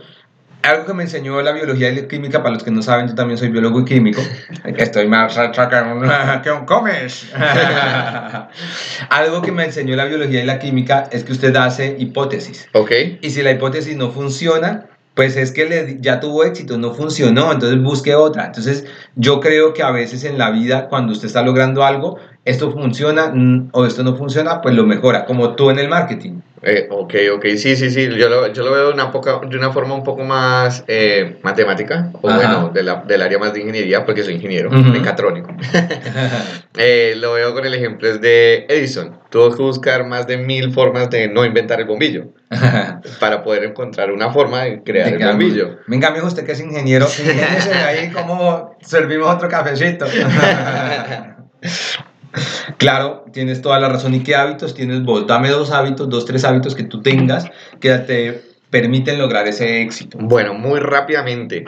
algo 0.67 0.87
que 0.87 0.95
me 0.95 1.05
enseñó 1.05 1.41
la 1.43 1.53
biología 1.53 1.91
y 1.91 1.97
la 2.01 2.09
química, 2.09 2.43
para 2.43 2.55
los 2.55 2.65
que 2.65 2.71
no 2.71 2.83
saben, 2.83 3.09
yo 3.09 3.15
también 3.15 3.39
soy 3.39 3.49
biólogo 3.49 3.81
y 3.81 3.85
químico. 3.85 4.21
Estoy 4.65 5.07
más 5.07 5.35
racha 5.35 5.69
que 5.69 5.77
un, 5.77 6.11
que 6.43 6.51
un 6.51 6.67
comes. 6.67 7.27
algo 9.11 9.43
que 9.43 9.53
me 9.53 9.65
enseñó 9.65 9.97
la 9.97 10.05
biología 10.05 10.43
y 10.43 10.47
la 10.47 10.59
química 10.59 11.09
es 11.11 11.25
que 11.25 11.33
usted 11.33 11.55
hace 11.57 11.97
hipótesis. 11.99 12.69
Ok. 12.73 12.91
Y 13.21 13.31
si 13.31 13.43
la 13.43 13.53
hipótesis 13.53 13.97
no 13.97 14.11
funciona, 14.11 14.87
pues 15.17 15.37
es 15.37 15.51
que 15.51 15.65
le, 15.65 15.97
ya 16.01 16.21
tuvo 16.21 16.45
éxito, 16.45 16.77
no 16.77 16.93
funcionó, 16.93 17.51
entonces 17.51 17.83
busque 17.83 18.15
otra. 18.15 18.45
Entonces 18.47 18.85
yo 19.15 19.41
creo 19.41 19.73
que 19.73 19.83
a 19.83 19.91
veces 19.91 20.25
en 20.25 20.37
la 20.37 20.51
vida, 20.51 20.89
cuando 20.89 21.13
usted 21.13 21.27
está 21.27 21.43
logrando 21.43 21.85
algo, 21.85 22.19
esto 22.45 22.71
funciona 22.71 23.33
mm, 23.33 23.71
o 23.73 23.87
esto 23.87 24.03
no 24.03 24.15
funciona, 24.17 24.61
pues 24.61 24.75
lo 24.75 24.85
mejora, 24.85 25.25
como 25.25 25.55
tú 25.55 25.71
en 25.71 25.79
el 25.79 25.89
marketing. 25.89 26.41
Eh, 26.69 26.89
ok, 26.91 27.15
ok, 27.35 27.45
sí, 27.57 27.77
sí, 27.77 27.91
sí, 27.91 28.09
yo 28.17 28.29
lo, 28.29 28.53
yo 28.53 28.65
lo 28.65 28.73
veo 28.73 28.89
de 28.89 28.93
una, 28.95 29.13
poca, 29.13 29.39
de 29.49 29.57
una 29.57 29.71
forma 29.71 29.95
un 29.95 30.03
poco 30.03 30.25
más 30.25 30.83
eh, 30.89 31.39
matemática, 31.45 32.11
o 32.21 32.29
Ajá. 32.29 32.37
bueno, 32.39 32.71
de 32.75 32.83
la- 32.83 33.05
del 33.07 33.23
área 33.23 33.39
más 33.39 33.53
de 33.53 33.61
ingeniería, 33.61 34.05
porque 34.05 34.25
soy 34.25 34.35
ingeniero, 34.35 34.71
mecatrónico. 34.71 35.49
Eh, 36.79 37.15
lo 37.17 37.33
veo 37.33 37.55
con 37.55 37.65
el 37.65 37.73
ejemplo 37.73 38.07
es 38.07 38.21
de 38.21 38.67
Edison. 38.69 39.19
Tuvo 39.31 39.51
que 39.57 39.63
buscar 39.63 40.05
más 40.07 40.27
de 40.27 40.37
mil 40.37 40.73
formas 40.75 41.09
de 41.09 41.27
no 41.27 41.43
inventar 41.47 41.81
el 41.81 41.87
bombillo, 41.87 42.35
para 43.21 43.43
poder 43.43 43.65
encontrar 43.65 44.11
una 44.13 44.31
forma 44.31 44.65
de 44.65 44.83
crear 44.83 45.09
el 45.15 45.25
bombillo. 45.27 45.79
Venga, 45.87 46.11
mijo, 46.11 46.27
usted 46.27 46.45
que 46.45 46.53
es 46.53 46.61
ingeniero, 46.61 47.07
ahí 47.87 48.11
cómo 48.11 48.77
servimos 48.83 49.35
otro 49.35 49.49
cafecito. 49.49 50.05
Claro, 52.79 53.25
tienes 53.33 53.63
toda 53.63 53.81
la 53.81 53.89
razón. 53.89 54.15
¿Y 54.15 54.21
qué 54.21 54.35
hábitos 54.35 54.75
tienes 54.75 55.03
vos? 55.03 55.27
Dame 55.27 55.49
dos 55.51 55.71
hábitos, 55.71 56.09
dos, 56.09 56.25
tres 56.25 56.45
hábitos 56.45 56.75
que 56.75 56.85
tú 56.85 57.01
tengas 57.01 57.51
que 57.81 57.91
te 57.99 58.43
permiten 58.71 59.19
lograr 59.19 59.47
ese 59.47 59.83
éxito. 59.83 60.19
Bueno, 60.21 60.55
muy 60.55 60.81
rápidamente, 60.81 61.65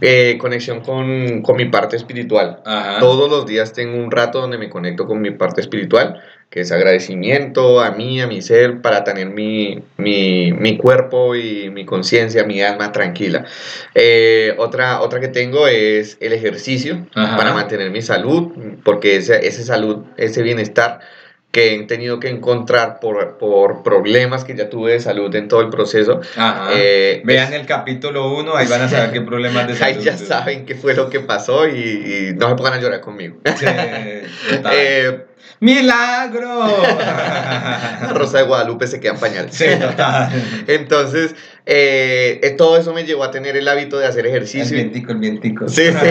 eh, 0.00 0.36
conexión 0.38 0.80
con, 0.80 1.42
con 1.42 1.56
mi 1.56 1.66
parte 1.66 1.96
espiritual. 1.96 2.60
Ajá. 2.64 2.98
Todos 3.00 3.30
los 3.30 3.46
días 3.46 3.72
tengo 3.72 3.96
un 3.96 4.10
rato 4.10 4.40
donde 4.40 4.58
me 4.58 4.68
conecto 4.68 5.06
con 5.06 5.20
mi 5.20 5.30
parte 5.30 5.60
espiritual, 5.60 6.20
que 6.50 6.60
es 6.60 6.72
agradecimiento 6.72 7.80
a 7.80 7.90
mí, 7.90 8.20
a 8.20 8.26
mi 8.26 8.40
ser, 8.42 8.80
para 8.80 9.02
tener 9.02 9.28
mi, 9.28 9.82
mi, 9.96 10.52
mi 10.52 10.76
cuerpo 10.76 11.34
y 11.34 11.70
mi 11.70 11.84
conciencia, 11.84 12.44
mi 12.44 12.62
alma 12.62 12.92
tranquila. 12.92 13.44
Eh, 13.94 14.54
otra, 14.58 15.00
otra 15.00 15.20
que 15.20 15.28
tengo 15.28 15.66
es 15.66 16.16
el 16.20 16.32
ejercicio 16.32 17.06
Ajá. 17.14 17.36
para 17.36 17.52
mantener 17.52 17.90
mi 17.90 18.02
salud, 18.02 18.52
porque 18.84 19.16
ese, 19.16 19.46
ese 19.46 19.64
salud, 19.64 20.04
ese 20.16 20.42
bienestar 20.42 21.00
que 21.54 21.72
he 21.76 21.82
tenido 21.84 22.18
que 22.18 22.28
encontrar 22.28 22.98
por, 22.98 23.38
por 23.38 23.84
problemas 23.84 24.44
que 24.44 24.56
ya 24.56 24.68
tuve 24.68 24.92
de 24.92 25.00
salud 25.00 25.32
en 25.36 25.46
todo 25.46 25.60
el 25.60 25.70
proceso. 25.70 26.20
Eh, 26.74 27.22
Vean 27.24 27.54
el 27.54 27.64
capítulo 27.64 28.34
1, 28.34 28.56
ahí 28.56 28.66
van 28.66 28.82
a 28.82 28.88
saber 28.88 29.12
qué 29.12 29.20
problemas 29.20 29.68
de 29.68 29.72
Ahí 29.84 29.94
salud. 29.94 30.04
ya 30.04 30.16
saben 30.18 30.66
qué 30.66 30.74
fue 30.74 30.94
lo 30.94 31.08
que 31.08 31.20
pasó 31.20 31.68
y, 31.68 32.30
y 32.32 32.34
no 32.34 32.48
se 32.48 32.54
pongan 32.56 32.72
a 32.74 32.80
llorar 32.80 33.00
conmigo. 33.00 33.36
Sí. 33.56 33.64
Eh, 34.72 35.18
¡Milagro! 35.64 36.66
La 36.66 38.12
Rosa 38.14 38.36
de 38.36 38.44
Guadalupe 38.44 38.86
se 38.86 39.00
queda 39.00 39.14
en 39.14 39.18
pañal. 39.18 39.46
Sí, 39.50 39.64
total. 39.80 40.30
Entonces, 40.66 41.34
eh, 41.64 42.38
eh, 42.42 42.50
todo 42.50 42.76
eso 42.76 42.92
me 42.92 43.04
llevó 43.04 43.24
a 43.24 43.30
tener 43.30 43.56
el 43.56 43.66
hábito 43.66 43.98
de 43.98 44.06
hacer 44.06 44.26
El 44.26 44.32
ejercicio. 44.32 44.76
vientico, 44.76 45.12
el 45.12 45.18
vientico. 45.18 45.66
Sí, 45.66 45.84
sí. 45.86 46.08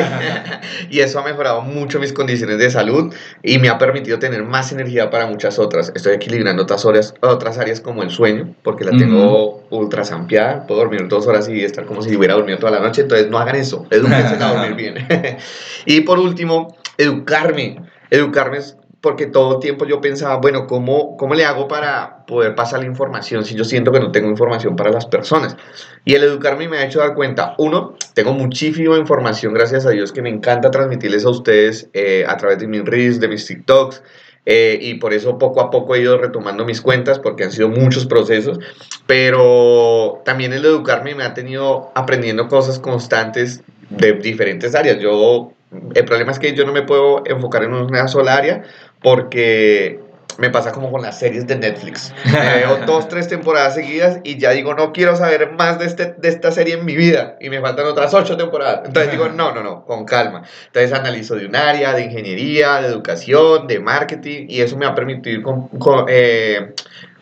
y 0.90 1.02
eso 1.02 1.20
ha 1.20 1.24
mejorado 1.24 1.62
mucho 1.62 2.00
mis 2.00 2.14
condiciones 2.14 2.58
de 2.58 2.72
salud 2.72 3.14
y 3.44 3.60
me 3.60 3.70
ha 3.70 3.78
permitido 3.78 4.18
tener 4.18 4.42
más 4.42 4.72
energía 4.72 5.12
para 5.12 5.28
muchas 5.28 5.60
otras. 5.60 5.92
Estoy 5.94 6.16
equilibrando 6.16 6.64
otras 6.64 6.84
áreas, 6.84 7.14
otras 7.22 7.60
áreas 7.60 7.80
como 7.80 8.02
el 8.02 8.10
sueño, 8.10 8.56
porque 8.64 8.86
la 8.86 8.98
tengo 8.98 9.68
ultra 9.70 10.04
zampeada. 10.04 10.66
Puedo 10.66 10.80
dormir 10.80 11.08
dos 11.08 11.28
horas 11.28 11.48
y 11.48 11.64
estar 11.64 11.86
como 11.86 12.02
si 12.02 12.16
hubiera 12.16 12.34
dormido 12.34 12.58
toda 12.58 12.72
la 12.72 12.80
noche. 12.80 13.04
Entonces, 13.04 13.30
no 13.30 13.38
hagan 13.38 13.58
eso. 13.58 13.86
Edúquense 13.92 14.34
a 14.44 14.52
dormir 14.52 14.74
bien. 14.74 15.08
y 15.86 16.02
por 16.02 16.18
último, 16.18 16.76
educarme. 16.98 17.80
Educarme 18.10 18.58
es 18.58 18.78
porque 19.04 19.26
todo 19.26 19.56
el 19.56 19.60
tiempo 19.60 19.86
yo 19.86 20.00
pensaba, 20.00 20.38
bueno, 20.38 20.66
¿cómo, 20.66 21.18
¿cómo 21.18 21.36
le 21.36 21.44
hago 21.44 21.68
para 21.68 22.26
poder 22.26 22.56
pasar 22.56 22.80
la 22.80 22.86
información 22.86 23.44
si 23.44 23.54
yo 23.54 23.66
siento 23.66 23.92
que 23.92 24.00
no 24.00 24.14
tengo 24.14 24.30
información 24.30 24.78
para 24.78 24.92
las 24.92 25.06
personas? 25.06 25.58
Y 26.06 26.14
el 26.14 26.24
educarme 26.24 26.70
me 26.70 26.78
ha 26.78 26.86
hecho 26.86 27.00
dar 27.00 27.14
cuenta, 27.14 27.54
uno, 27.58 27.98
tengo 28.14 28.32
muchísima 28.32 28.98
información, 28.98 29.54
gracias 29.54 29.86
a 29.86 29.90
Dios, 29.90 30.14
que 30.14 30.22
me 30.22 30.30
encanta 30.30 30.72
transmitirles 30.72 31.26
a 31.26 31.32
ustedes 31.32 31.90
eh, 31.92 32.24
a 32.26 32.38
través 32.38 32.60
de 32.60 32.68
mis 32.68 32.86
reels, 32.86 33.20
de 33.20 33.28
mis 33.28 33.46
TikToks, 33.46 34.02
eh, 34.46 34.80
y 34.82 34.94
por 34.94 35.14
eso 35.14 35.38
poco 35.38 35.60
a 35.60 35.70
poco 35.70 35.96
he 35.96 36.00
ido 36.00 36.18
retomando 36.18 36.64
mis 36.64 36.80
cuentas 36.80 37.20
porque 37.20 37.44
han 37.44 37.52
sido 37.52 37.68
muchos 37.68 38.06
procesos, 38.06 38.60
pero 39.06 40.22
también 40.24 40.54
el 40.54 40.64
educarme 40.64 41.14
me 41.14 41.26
ha 41.26 41.34
tenido 41.34 41.92
aprendiendo 41.94 42.48
cosas 42.48 42.80
constantes 42.80 43.64
de 43.90 44.14
diferentes 44.14 44.74
áreas. 44.76 44.98
Yo, 45.00 45.52
el 45.94 46.06
problema 46.06 46.32
es 46.32 46.40
que 46.40 46.54
yo 46.54 46.66
no 46.66 46.72
me 46.72 46.84
puedo 46.84 47.24
enfocar 47.26 47.66
en 47.66 47.74
una 47.74 48.08
sola 48.08 48.36
área 48.36 48.64
porque 49.04 50.00
me 50.40 50.50
pasa 50.50 50.72
como 50.72 50.92
con 50.92 51.04
las 51.04 51.20
series 51.20 51.46
de 51.46 51.56
Netflix. 51.58 52.12
Me 52.26 52.56
veo 52.66 52.78
dos, 52.88 53.08
tres 53.08 53.28
temporadas 53.28 53.76
seguidas 53.76 54.20
y 54.24 54.40
ya 54.40 54.50
digo, 54.52 54.74
no 54.74 54.92
quiero 54.92 55.16
saber 55.16 55.52
más 55.52 55.78
de, 55.78 55.86
este, 55.86 56.16
de 56.18 56.28
esta 56.30 56.52
serie 56.52 56.74
en 56.74 56.86
mi 56.86 56.96
vida. 56.96 57.36
Y 57.40 57.50
me 57.52 57.62
faltan 57.62 57.86
otras 57.86 58.14
ocho 58.16 58.36
temporadas. 58.36 58.82
Entonces 58.86 59.12
digo, 59.12 59.30
no, 59.30 59.54
no, 59.54 59.62
no, 59.62 59.86
con 59.86 60.06
calma. 60.06 60.42
Entonces 60.68 60.92
analizo 60.92 61.36
de 61.36 61.46
un 61.46 61.56
área, 61.56 61.94
de 61.94 62.06
ingeniería, 62.06 62.82
de 62.82 62.88
educación, 62.88 63.68
de 63.68 63.80
marketing. 63.80 64.48
Y 64.50 64.62
eso 64.62 64.76
me 64.76 64.88
ha 64.88 64.96
permitido 64.96 65.36
ir 65.38 65.44
con- 65.44 65.68
con- 65.68 66.06
eh, 66.10 66.74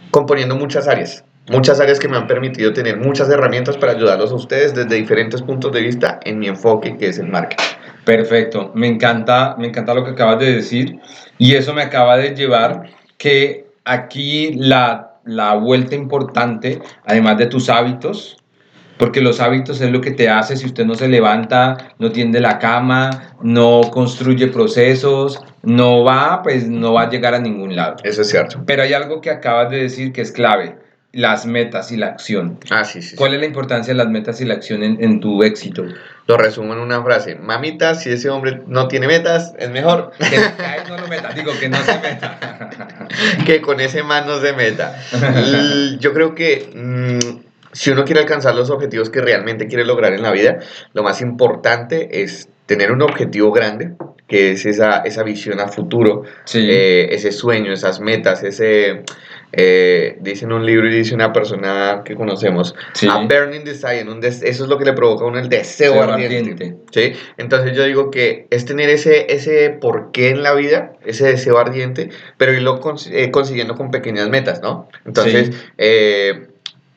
componiendo 0.10 0.56
muchas 0.56 0.88
áreas. 0.88 1.26
Muchas 1.50 1.82
áreas 1.82 2.00
que 2.00 2.08
me 2.08 2.16
han 2.16 2.28
permitido 2.28 2.72
tener 2.72 2.96
muchas 2.98 3.28
herramientas 3.28 3.76
para 3.76 3.92
ayudarlos 3.94 4.32
a 4.32 4.36
ustedes 4.36 4.74
desde 4.74 4.96
diferentes 4.96 5.42
puntos 5.42 5.74
de 5.74 5.82
vista 5.82 6.20
en 6.24 6.40
mi 6.40 6.48
enfoque, 6.48 6.96
que 6.98 7.08
es 7.08 7.18
el 7.18 7.28
marketing. 7.28 7.66
Perfecto, 8.04 8.72
me 8.74 8.88
encanta, 8.88 9.56
me 9.60 9.68
encanta 9.68 9.94
lo 9.94 10.04
que 10.04 10.12
acabas 10.12 10.40
de 10.40 10.56
decir 10.56 11.00
y 11.38 11.56
eso 11.56 11.74
me 11.74 11.84
acaba 11.84 12.18
de 12.18 12.36
llevar 12.36 12.90
que 13.18 13.68
aquí 13.86 14.54
la, 14.54 15.20
la 15.24 15.54
vuelta 15.56 15.96
importante, 15.96 16.82
además 17.06 17.38
de 17.38 17.46
tus 17.46 17.70
hábitos, 17.70 18.38
porque 18.98 19.22
los 19.22 19.40
hábitos 19.40 19.82
es 19.82 19.92
lo 19.92 20.02
que 20.02 20.12
te 20.12 20.30
hace 20.30 20.56
si 20.56 20.66
usted 20.66 20.86
no 20.86 20.96
se 20.96 21.08
levanta, 21.08 21.94
no 21.98 22.12
tiende 22.12 22.40
la 22.40 22.60
cama, 22.60 23.36
no 23.42 23.82
construye 23.92 24.48
procesos, 24.48 25.42
no 25.64 26.04
va, 26.04 26.42
pues 26.44 26.68
no 26.68 26.94
va 26.94 27.04
a 27.04 27.10
llegar 27.10 27.34
a 27.34 27.40
ningún 27.40 27.76
lado. 27.76 27.96
Eso 28.04 28.22
es 28.22 28.30
cierto. 28.30 28.62
Pero 28.66 28.84
hay 28.84 28.94
algo 28.94 29.22
que 29.22 29.32
acabas 29.32 29.72
de 29.72 29.78
decir 29.78 30.12
que 30.12 30.22
es 30.22 30.32
clave, 30.32 30.76
las 31.14 31.46
metas 31.46 31.92
y 31.92 31.98
la 31.98 32.08
acción. 32.08 32.58
Ah, 32.70 32.86
sí, 32.86 33.02
sí. 33.02 33.10
sí. 33.10 33.16
¿Cuál 33.16 33.34
es 33.34 33.40
la 33.42 33.46
importancia 33.46 33.94
de 33.94 33.98
las 33.98 34.08
metas 34.08 34.40
y 34.42 34.46
la 34.46 34.54
acción 34.54 34.82
en, 34.84 35.04
en 35.04 35.20
tu 35.20 35.44
éxito? 35.44 35.84
Lo 36.28 36.38
resumo 36.38 36.74
en 36.74 36.80
una 36.80 37.04
frase. 37.04 37.36
Mamita, 37.36 37.96
si 37.96 38.10
ese 38.12 38.30
hombre 38.30 38.62
no 38.68 38.88
tiene 38.88 39.08
metas, 39.08 39.54
es 39.60 39.70
mejor 39.70 40.12
Que 40.18 40.36
él 40.38 40.42
no 40.88 40.98
lo 40.98 41.08
meta, 41.08 41.30
digo 41.34 41.52
que 41.60 41.68
no 41.68 41.78
se 41.84 42.00
meta. 42.00 42.38
que 43.46 43.62
con 43.62 43.80
ese 43.82 44.04
man 44.04 44.26
no 44.26 44.40
se 44.40 44.54
meta. 44.54 44.96
Yo 46.00 46.14
creo 46.14 46.34
que 46.36 46.70
mm, 46.74 47.40
si 47.74 47.92
uno 47.92 48.06
quiere 48.06 48.22
alcanzar 48.22 48.56
los 48.56 48.70
objetivos 48.70 49.10
que 49.10 49.20
realmente 49.22 49.68
quiere 49.68 49.84
lograr 49.86 50.14
en 50.14 50.22
la 50.22 50.32
vida, 50.32 50.60
lo 50.94 51.04
más 51.04 51.22
importante 51.22 52.22
es 52.22 52.48
tener 52.66 52.92
un 52.94 53.02
objetivo 53.02 53.52
grande, 53.52 53.94
que 54.28 54.52
es 54.52 54.66
esa, 54.66 55.00
esa 55.00 55.24
visión 55.24 55.60
a 55.60 55.68
futuro, 55.68 56.24
Sí. 56.46 56.66
eh, 56.70 57.14
ese 57.14 57.34
sueño, 57.34 57.74
esas 57.74 58.00
metas, 58.00 58.44
ese... 58.44 59.04
eh, 59.54 60.18
dice 60.22 60.46
en 60.46 60.52
un 60.54 60.66
libro 60.66 60.88
y 60.88 60.92
dice 60.96 61.14
una 61.14 61.34
persona 61.34 62.02
que 62.06 62.16
conocemos, 62.16 62.76
Sí. 62.94 63.08
a 63.10 63.18
burning 63.18 63.64
desire, 63.64 64.04
un 64.10 64.22
des- 64.22 64.44
eso 64.44 64.64
es 64.64 64.70
lo 64.70 64.78
que 64.78 64.86
le 64.86 64.94
provoca 64.94 65.26
a 65.26 65.28
uno 65.28 65.40
el 65.40 65.50
deseo 65.50 66.02
ardiente. 66.02 66.38
ardiente. 66.52 66.76
¿sí? 66.92 67.14
Entonces 67.38 67.76
yo 67.76 67.84
digo 67.84 68.12
que 68.12 68.48
es 68.50 68.66
tener 68.66 68.90
ese, 68.90 69.34
ese 69.34 69.70
porqué 69.70 70.30
en 70.30 70.44
la 70.44 70.54
vida, 70.54 70.94
ese 71.06 71.26
deseo 71.28 71.58
ardiente, 71.58 72.10
pero 72.38 72.54
irlo 72.54 72.80
cons- 72.80 73.10
eh, 73.12 73.32
consiguiendo 73.32 73.76
con 73.76 73.92
pequeñas 73.92 74.30
metas, 74.30 74.62
¿no? 74.62 74.88
Entonces, 75.06 75.48
Sí. 75.48 75.54
eh, 75.78 76.48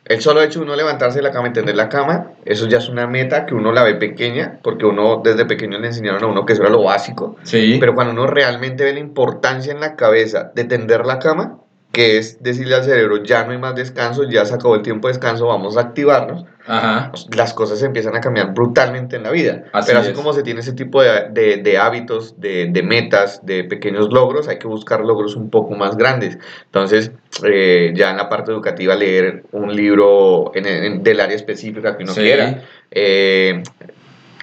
el 0.06 0.20
solo 0.20 0.42
hecho 0.42 0.58
de 0.58 0.66
uno 0.66 0.76
levantarse 0.76 1.18
de 1.18 1.22
la 1.22 1.30
cama 1.30 1.48
y 1.48 1.52
tender 1.54 1.74
la 1.76 1.88
cama, 1.88 2.32
eso 2.44 2.68
ya 2.68 2.76
es 2.76 2.90
una 2.90 3.06
meta 3.06 3.46
que 3.46 3.54
uno 3.54 3.72
la 3.72 3.82
ve 3.84 3.94
pequeña, 3.94 4.58
porque 4.62 4.84
uno 4.84 5.22
desde 5.24 5.46
pequeño 5.46 5.78
le 5.78 5.86
enseñaron 5.86 6.22
a 6.22 6.26
uno 6.26 6.44
que 6.44 6.52
eso 6.52 6.60
era 6.62 6.70
lo 6.70 6.82
básico, 6.82 7.36
Sí. 7.42 7.78
pero 7.80 7.94
cuando 7.94 8.12
uno 8.12 8.26
realmente 8.26 8.84
ve 8.84 8.92
la 8.92 9.00
importancia 9.00 9.72
en 9.72 9.80
la 9.80 9.96
cabeza 9.96 10.52
de 10.54 10.64
tender 10.64 11.06
la 11.06 11.18
cama, 11.18 11.58
que 11.94 12.18
es 12.18 12.42
decirle 12.42 12.74
al 12.74 12.84
cerebro, 12.84 13.22
ya 13.22 13.44
no 13.46 13.52
hay 13.52 13.58
más 13.58 13.74
descanso, 13.74 14.24
ya 14.28 14.44
se 14.44 14.52
acabó 14.54 14.74
el 14.74 14.82
tiempo 14.82 15.08
de 15.08 15.14
descanso, 15.14 15.46
vamos 15.46 15.78
a 15.78 15.80
activarnos, 15.80 16.44
Ajá. 16.66 17.12
las 17.34 17.54
cosas 17.54 17.82
empiezan 17.82 18.14
a 18.16 18.20
cambiar 18.20 18.52
brutalmente 18.52 19.16
en 19.16 19.22
la 19.22 19.30
vida. 19.30 19.64
Así 19.72 19.86
Pero 19.88 20.00
así 20.00 20.10
es. 20.10 20.14
como 20.16 20.32
se 20.34 20.42
tiene 20.42 20.60
ese 20.60 20.72
tipo 20.74 21.00
de, 21.02 21.28
de- 21.30 21.56
de 21.58 21.78
hábitos, 21.78 22.38
de, 22.38 22.66
de 22.70 22.82
metas, 22.82 23.40
de 23.46 23.64
pequeños 23.64 24.12
logros, 24.12 24.48
hay 24.48 24.58
que 24.58 24.66
buscar 24.66 25.00
logros 25.00 25.36
un 25.36 25.48
poco 25.48 25.74
más 25.74 25.96
grandes. 25.96 26.36
Entonces, 26.66 27.12
eh, 27.44 27.92
ya 27.94 28.10
en 28.10 28.18
la 28.18 28.28
parte 28.28 28.50
educativa, 28.52 28.94
leer 28.94 29.44
un 29.52 29.74
libro 29.74 30.52
en, 30.54 30.66
en- 30.66 31.02
del 31.02 31.20
área 31.20 31.36
específica 31.36 31.96
que 31.96 32.02
uno 32.02 32.12
Sí. 32.12 32.20
quiera. 32.20 32.62
eh, 32.90 33.62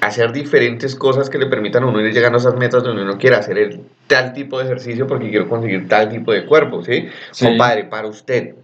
hacer 0.02 0.32
diferentes 0.32 0.96
cosas 0.96 1.30
que 1.30 1.38
le 1.38 1.46
permitan 1.46 1.84
a 1.84 1.86
uno 1.86 2.02
ir 2.02 2.14
llegando 2.14 2.38
a 2.38 2.42
esas 2.42 2.56
metas 2.56 2.84
donde 2.84 3.04
uno 3.04 3.18
quiera 3.18 3.38
hacer 3.38 3.58
el, 3.58 3.82
tal 4.08 4.34
tipo 4.34 4.58
de 4.60 4.66
ejercicio 4.66 5.08
porque 5.08 5.30
quiero 5.30 5.48
conseguir 5.48 5.88
tal 5.88 6.10
tipo 6.10 6.34
de 6.34 6.46
cuerpo, 6.46 6.84
¿sí? 6.84 7.08
Sí. 7.32 7.46
Compadre, 7.46 7.86
para 7.86 8.08
usted, 8.08 8.56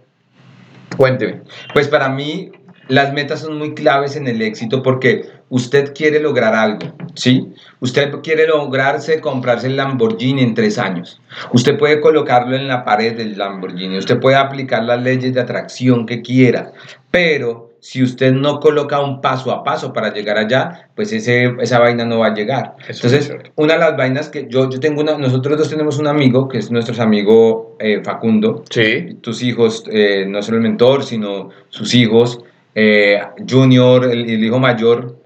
cuénteme. 0.96 1.42
Pues 1.72 1.88
para 1.88 2.08
mí 2.08 2.50
las 2.88 3.12
metas 3.12 3.40
son 3.40 3.56
muy 3.56 3.74
claves 3.74 4.16
en 4.16 4.26
el 4.26 4.42
éxito 4.42 4.82
porque 4.82 5.30
usted 5.48 5.94
quiere 5.94 6.18
lograr 6.20 6.54
algo, 6.54 6.92
¿sí? 7.14 7.52
Usted 7.80 8.12
quiere 8.22 8.46
lograrse 8.48 9.20
comprarse 9.20 9.68
el 9.68 9.76
Lamborghini 9.76 10.42
en 10.42 10.54
tres 10.54 10.76
años. 10.76 11.20
Usted 11.52 11.78
puede 11.78 12.00
colocarlo 12.00 12.56
en 12.56 12.66
la 12.66 12.84
pared 12.84 13.16
del 13.16 13.38
Lamborghini, 13.38 13.98
usted 13.98 14.18
puede 14.18 14.36
aplicar 14.36 14.82
las 14.82 15.00
leyes 15.02 15.32
de 15.34 15.40
atracción 15.40 16.04
que 16.04 16.20
quiera, 16.20 16.72
pero 17.10 17.67
si 17.80 18.02
usted 18.02 18.32
no 18.32 18.60
coloca 18.60 19.00
un 19.00 19.20
paso 19.20 19.52
a 19.52 19.62
paso 19.62 19.92
para 19.92 20.12
llegar 20.12 20.36
allá, 20.36 20.88
pues 20.94 21.12
ese, 21.12 21.54
esa 21.60 21.78
vaina 21.78 22.04
no 22.04 22.18
va 22.18 22.28
a 22.28 22.34
llegar. 22.34 22.74
Eso 22.88 23.06
es 23.06 23.14
Entonces, 23.14 23.50
una 23.56 23.74
de 23.74 23.80
las 23.80 23.96
vainas 23.96 24.28
que 24.28 24.46
yo, 24.48 24.68
yo 24.68 24.80
tengo 24.80 25.00
una, 25.00 25.16
nosotros 25.16 25.58
dos 25.58 25.70
tenemos 25.70 25.98
un 25.98 26.06
amigo 26.06 26.48
que 26.48 26.58
es 26.58 26.70
nuestro 26.70 27.00
amigo 27.02 27.76
eh, 27.78 28.02
Facundo, 28.02 28.64
Sí, 28.70 29.18
tus 29.20 29.42
hijos, 29.42 29.84
eh, 29.90 30.26
no 30.28 30.42
solo 30.42 30.56
el 30.56 30.62
mentor, 30.64 31.04
sino 31.04 31.50
sus 31.68 31.94
hijos, 31.94 32.40
eh, 32.74 33.20
Junior, 33.48 34.04
el, 34.04 34.28
el 34.28 34.44
hijo 34.44 34.58
mayor, 34.58 35.16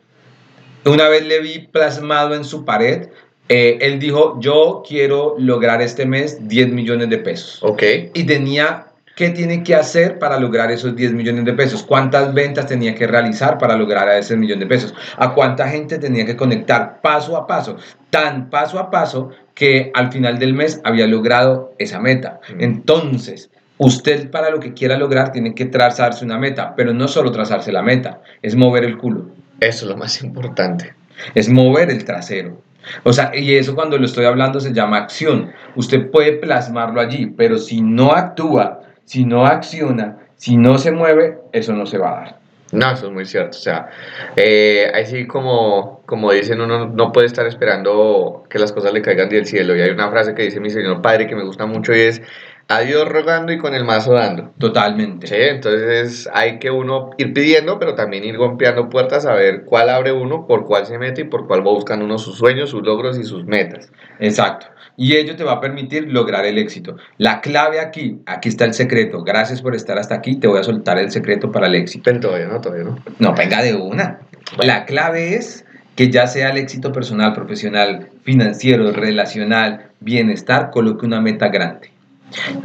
una 0.85 1.09
vez 1.09 1.25
le 1.27 1.41
vi 1.41 1.61
plasmado 1.61 2.35
en 2.35 2.45
su 2.45 2.65
pared, 2.65 3.09
él 3.49 3.99
dijo, 3.99 4.39
yo 4.41 4.83
quiero 4.89 5.35
lograr 5.39 5.83
este 5.83 6.07
mes 6.07 6.49
10 6.49 6.69
millones 6.73 7.11
de 7.11 7.19
pesos. 7.19 7.59
ok. 7.63 7.83
Y 8.15 8.25
tenía, 8.25 8.87
¿qué 9.15 9.31
tiene 9.31 9.63
que 9.63 9.75
hacer 9.75 10.19
para 10.19 10.39
lograr 10.39 10.71
esos 10.71 10.97
10 10.97 11.13
millones 11.13 11.45
de 11.45 11.53
pesos? 11.53 11.83
¿Cuántas 11.83 12.33
ventas 12.33 12.67
tenía 12.67 12.95
que 12.95 13.07
realizar 13.07 13.59
para 13.59 13.77
lograr 13.77 14.09
a 14.09 14.19
ese 14.19 14.37
millón 14.37 14.61
de 14.61 14.67
pesos? 14.67 14.95
¿A 15.17 15.35
cuánta 15.35 15.69
gente 15.69 15.99
tenía 15.99 16.25
que 16.25 16.37
conectar 16.37 17.01
paso 17.01 17.37
a 17.37 17.47
paso? 17.47 17.77
Tan 18.11 18.51
paso 18.51 18.79
a 18.79 18.91
paso 18.91 19.31
que 19.55 19.91
al 19.95 20.11
final 20.13 20.39
del 20.39 20.55
mes 20.55 20.81
había 20.85 21.07
logrado 21.07 21.75
esa 21.79 22.01
meta. 22.01 22.41
Mm. 22.55 22.61
Entonces, 22.63 23.51
usted 23.79 24.31
para 24.31 24.51
lo 24.51 24.61
que 24.61 24.73
quiera 24.75 24.97
lograr 24.97 25.33
tiene 25.33 25.55
que 25.55 25.67
trazarse 25.67 26.25
una 26.25 26.39
meta, 26.39 26.75
pero 26.77 26.93
no 26.93 27.09
solo 27.09 27.33
trazarse 27.33 27.73
la 27.73 27.83
meta, 27.83 28.21
es 28.41 28.55
mover 28.55 28.85
el 28.85 28.99
culo 28.99 29.31
Eso 29.61 29.85
es 29.85 29.91
lo 29.91 29.97
más 29.97 30.23
importante. 30.23 30.95
es 31.35 31.49
mover 31.49 31.91
el 31.91 32.05
trasero. 32.05 32.63
O 33.05 33.13
sea, 33.13 33.31
y 33.35 33.55
eso 33.55 33.75
cuando 33.75 33.97
lo 33.99 34.07
estoy 34.07 34.25
hablando 34.25 34.61
se 34.61 34.73
llama 34.73 34.99
acción. 34.99 35.53
Usted 35.77 36.11
puede 36.11 36.33
plasmarlo 36.33 37.01
allí, 37.01 37.27
pero 37.27 37.59
si 37.59 37.81
no 37.81 38.13
actúa, 38.13 38.82
si 39.13 39.27
no 39.27 39.45
acciona, 39.45 40.17
si 40.37 40.57
no 40.57 40.79
se 40.79 40.91
mueve, 40.91 41.37
eso 41.53 41.75
no 41.75 41.85
se 41.85 41.99
va 41.99 42.09
a 42.09 42.21
dar. 42.23 42.39
No, 42.73 42.93
eso 42.93 43.09
es 43.09 43.13
muy 43.13 43.27
cierto. 43.27 43.59
O 43.59 43.61
sea, 43.61 43.91
eh, 44.37 44.91
así 44.95 45.27
como, 45.27 46.01
como 46.07 46.33
dicen, 46.33 46.63
uno 46.63 46.87
no 46.87 47.13
puede 47.13 47.27
estar 47.27 47.47
esperando 47.47 48.45
que 48.49 48.59
las 48.59 48.73
cosas 48.73 48.95
le 48.95 49.03
caigan 49.03 49.29
del 49.29 49.45
cielo. 49.45 49.77
Y 49.77 49.83
hay 49.83 49.91
una 49.91 50.11
frase 50.11 50.35
que 50.35 50.45
dice 50.45 50.61
mi 50.61 50.71
señor 50.71 51.03
padre 51.03 51.27
que 51.27 51.37
me 51.37 51.45
gusta 51.45 51.67
mucho 51.67 51.95
y 51.95 52.01
es, 52.01 52.23
a 52.69 52.81
Dios 52.81 53.07
rogando 53.07 53.53
y 53.53 53.59
con 53.59 53.75
el 53.75 53.85
mazo 53.85 54.15
dando. 54.15 54.55
Totalmente. 54.57 55.27
Sí, 55.27 55.37
entonces 55.37 56.27
hay 56.33 56.59
que 56.59 56.71
uno 56.71 57.11
ir 57.19 57.35
pidiendo, 57.35 57.79
pero 57.79 57.95
también 57.95 58.25
ir 58.25 58.39
golpeando 58.39 58.89
puertas 58.89 59.27
a 59.27 59.35
ver 59.35 59.67
cuál 59.67 59.91
abre 59.91 60.13
uno, 60.13 60.47
por 60.47 60.65
cuál 60.65 60.87
se 60.87 60.97
mete 60.97 61.21
y 61.21 61.25
por 61.25 61.47
cuál 61.47 61.61
va 61.61 61.73
buscando 61.73 62.07
uno 62.07 62.17
sus 62.17 62.39
sueños, 62.39 62.71
sus 62.71 62.83
logros 62.83 63.19
y 63.19 63.25
sus 63.25 63.45
metas. 63.45 63.93
Exacto. 64.21 64.69
Y 64.97 65.17
ello 65.17 65.37
te 65.37 65.45
va 65.45 65.53
a 65.53 65.61
permitir 65.61 66.13
lograr 66.13 66.45
el 66.45 66.59
éxito. 66.59 66.97
La 67.19 67.41
clave 67.41 67.81
aquí, 67.81 68.21
aquí 68.27 68.49
está 68.49 68.65
el 68.65 68.75
secreto. 68.75 69.23
Gracias 69.25 69.63
por 69.63 69.75
estar 69.75 69.99
hasta 69.99 70.15
aquí. 70.15 70.37
Te 70.37 70.47
voy 70.47 70.61
a 70.61 70.65
soltar 70.65 70.99
el 70.99 71.11
secreto 71.11 71.51
para 71.51 71.67
el 71.67 71.75
éxito. 71.75 72.03
Pero 72.05 72.21
todavía 72.21 72.47
no, 72.49 72.61
todavía 72.61 72.85
no. 72.85 72.99
No, 73.19 73.35
venga 73.35 73.63
de 73.63 73.75
una. 73.75 74.21
La 74.59 74.85
clave 74.85 75.35
es 75.35 75.65
que 75.97 76.11
ya 76.11 76.27
sea 76.27 76.51
el 76.51 76.59
éxito 76.59 76.93
personal, 76.93 77.33
profesional, 77.33 78.09
financiero, 78.23 78.93
relacional, 78.93 79.91
bienestar, 80.01 80.71
coloque 80.71 81.07
una 81.07 81.21
meta 81.21 81.49
grande. 81.49 81.91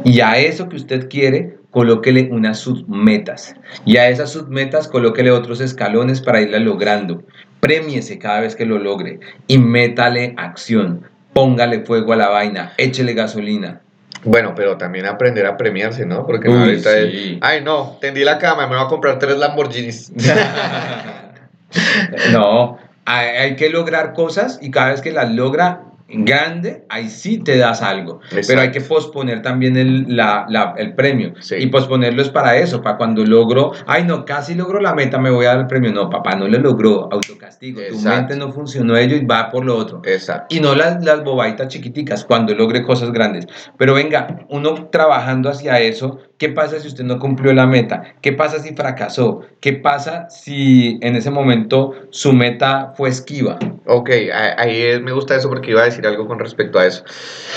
Y 0.04 0.20
a 0.20 0.38
eso 0.38 0.68
que 0.68 0.76
usted 0.76 1.08
quiere, 1.08 1.58
colóquele 1.70 2.28
unas 2.30 2.58
submetas. 2.58 3.54
Y 3.84 3.96
a 3.96 4.08
esas 4.08 4.32
submetas, 4.32 4.88
colóquele 4.88 5.30
otros 5.30 5.60
escalones 5.60 6.20
para 6.20 6.40
irla 6.40 6.58
logrando. 6.58 7.22
Premiese 7.60 8.18
cada 8.18 8.40
vez 8.40 8.56
que 8.56 8.66
lo 8.66 8.78
logre 8.78 9.20
y 9.46 9.58
métale 9.58 10.34
acción. 10.36 11.04
Póngale 11.38 11.84
fuego 11.84 12.14
a 12.14 12.16
la 12.16 12.28
vaina, 12.28 12.72
échele 12.76 13.14
gasolina. 13.14 13.80
Bueno, 14.24 14.54
pero 14.56 14.76
también 14.76 15.06
aprender 15.06 15.46
a 15.46 15.56
premiarse, 15.56 16.04
¿no? 16.04 16.26
Porque 16.26 16.48
Uy, 16.48 16.58
ahorita 16.58 16.98
es, 16.98 17.38
ay 17.40 17.62
no, 17.62 17.96
tendí 18.00 18.24
la 18.24 18.38
cama, 18.38 18.66
me 18.66 18.74
voy 18.74 18.84
a 18.84 18.88
comprar 18.88 19.20
tres 19.20 19.38
Lamborghinis. 19.38 20.12
no, 22.32 22.78
hay, 23.04 23.28
hay 23.28 23.56
que 23.56 23.70
lograr 23.70 24.14
cosas 24.14 24.58
y 24.60 24.72
cada 24.72 24.90
vez 24.90 25.00
que 25.00 25.12
las 25.12 25.30
logra 25.30 25.82
grande, 26.08 26.84
ahí 26.88 27.08
sí 27.08 27.38
te 27.38 27.58
das 27.58 27.82
algo. 27.82 28.20
Pero 28.46 28.60
hay 28.62 28.70
que 28.70 28.80
posponer 28.80 29.42
también 29.42 29.76
el, 29.76 30.16
la- 30.16 30.46
la- 30.48 30.74
el 30.78 30.94
premio. 30.94 31.34
Sí. 31.40 31.56
Y 31.56 31.66
posponerlo 31.66 32.22
es 32.22 32.30
para 32.30 32.56
eso, 32.56 32.82
para 32.82 32.96
cuando 32.96 33.24
logro, 33.24 33.72
ay 33.86 34.04
no, 34.04 34.24
casi 34.24 34.54
logro 34.54 34.80
la 34.80 34.94
meta, 34.94 35.18
me 35.18 35.30
voy 35.30 35.44
a 35.46 35.50
dar 35.50 35.58
el 35.60 35.66
premio. 35.66 35.92
No, 35.92 36.08
papá, 36.08 36.34
no 36.34 36.48
lo 36.48 36.58
logró, 36.58 37.08
autocastigo. 37.12 37.80
Tu 37.80 37.94
Exacto. 37.94 38.08
mente 38.10 38.36
no 38.36 38.52
funcionó 38.52 38.96
ello 38.96 39.16
y 39.16 39.24
va 39.26 39.50
por 39.50 39.64
lo 39.64 39.76
otro. 39.76 40.00
Exacto. 40.04 40.54
Y 40.54 40.60
no 40.60 40.74
las, 40.74 41.04
las 41.04 41.22
bobaitas 41.22 41.68
chiquiticas, 41.68 42.24
cuando 42.24 42.54
logre 42.54 42.82
cosas 42.82 43.12
grandes. 43.12 43.46
Pero 43.76 43.94
venga, 43.94 44.46
uno 44.48 44.88
trabajando 44.90 45.50
hacia 45.50 45.78
eso, 45.80 46.18
¿qué 46.38 46.48
pasa 46.48 46.80
si 46.80 46.88
usted 46.88 47.04
no 47.04 47.18
cumplió 47.18 47.52
la 47.52 47.66
meta? 47.66 48.14
¿Qué 48.22 48.32
pasa 48.32 48.60
si 48.60 48.74
fracasó? 48.74 49.42
¿Qué 49.60 49.74
pasa 49.74 50.30
si 50.30 50.98
en 51.02 51.16
ese 51.16 51.30
momento 51.30 51.94
su 52.10 52.32
meta 52.32 52.94
fue 52.96 53.08
esquiva? 53.10 53.58
Ok, 53.86 54.10
ahí 54.56 55.00
me 55.02 55.12
gusta 55.12 55.34
eso 55.34 55.48
porque 55.48 55.72
iba 55.72 55.82
a 55.82 55.86
decir 55.86 56.06
algo 56.06 56.26
con 56.26 56.38
respecto 56.38 56.78
a 56.78 56.86
eso. 56.86 57.04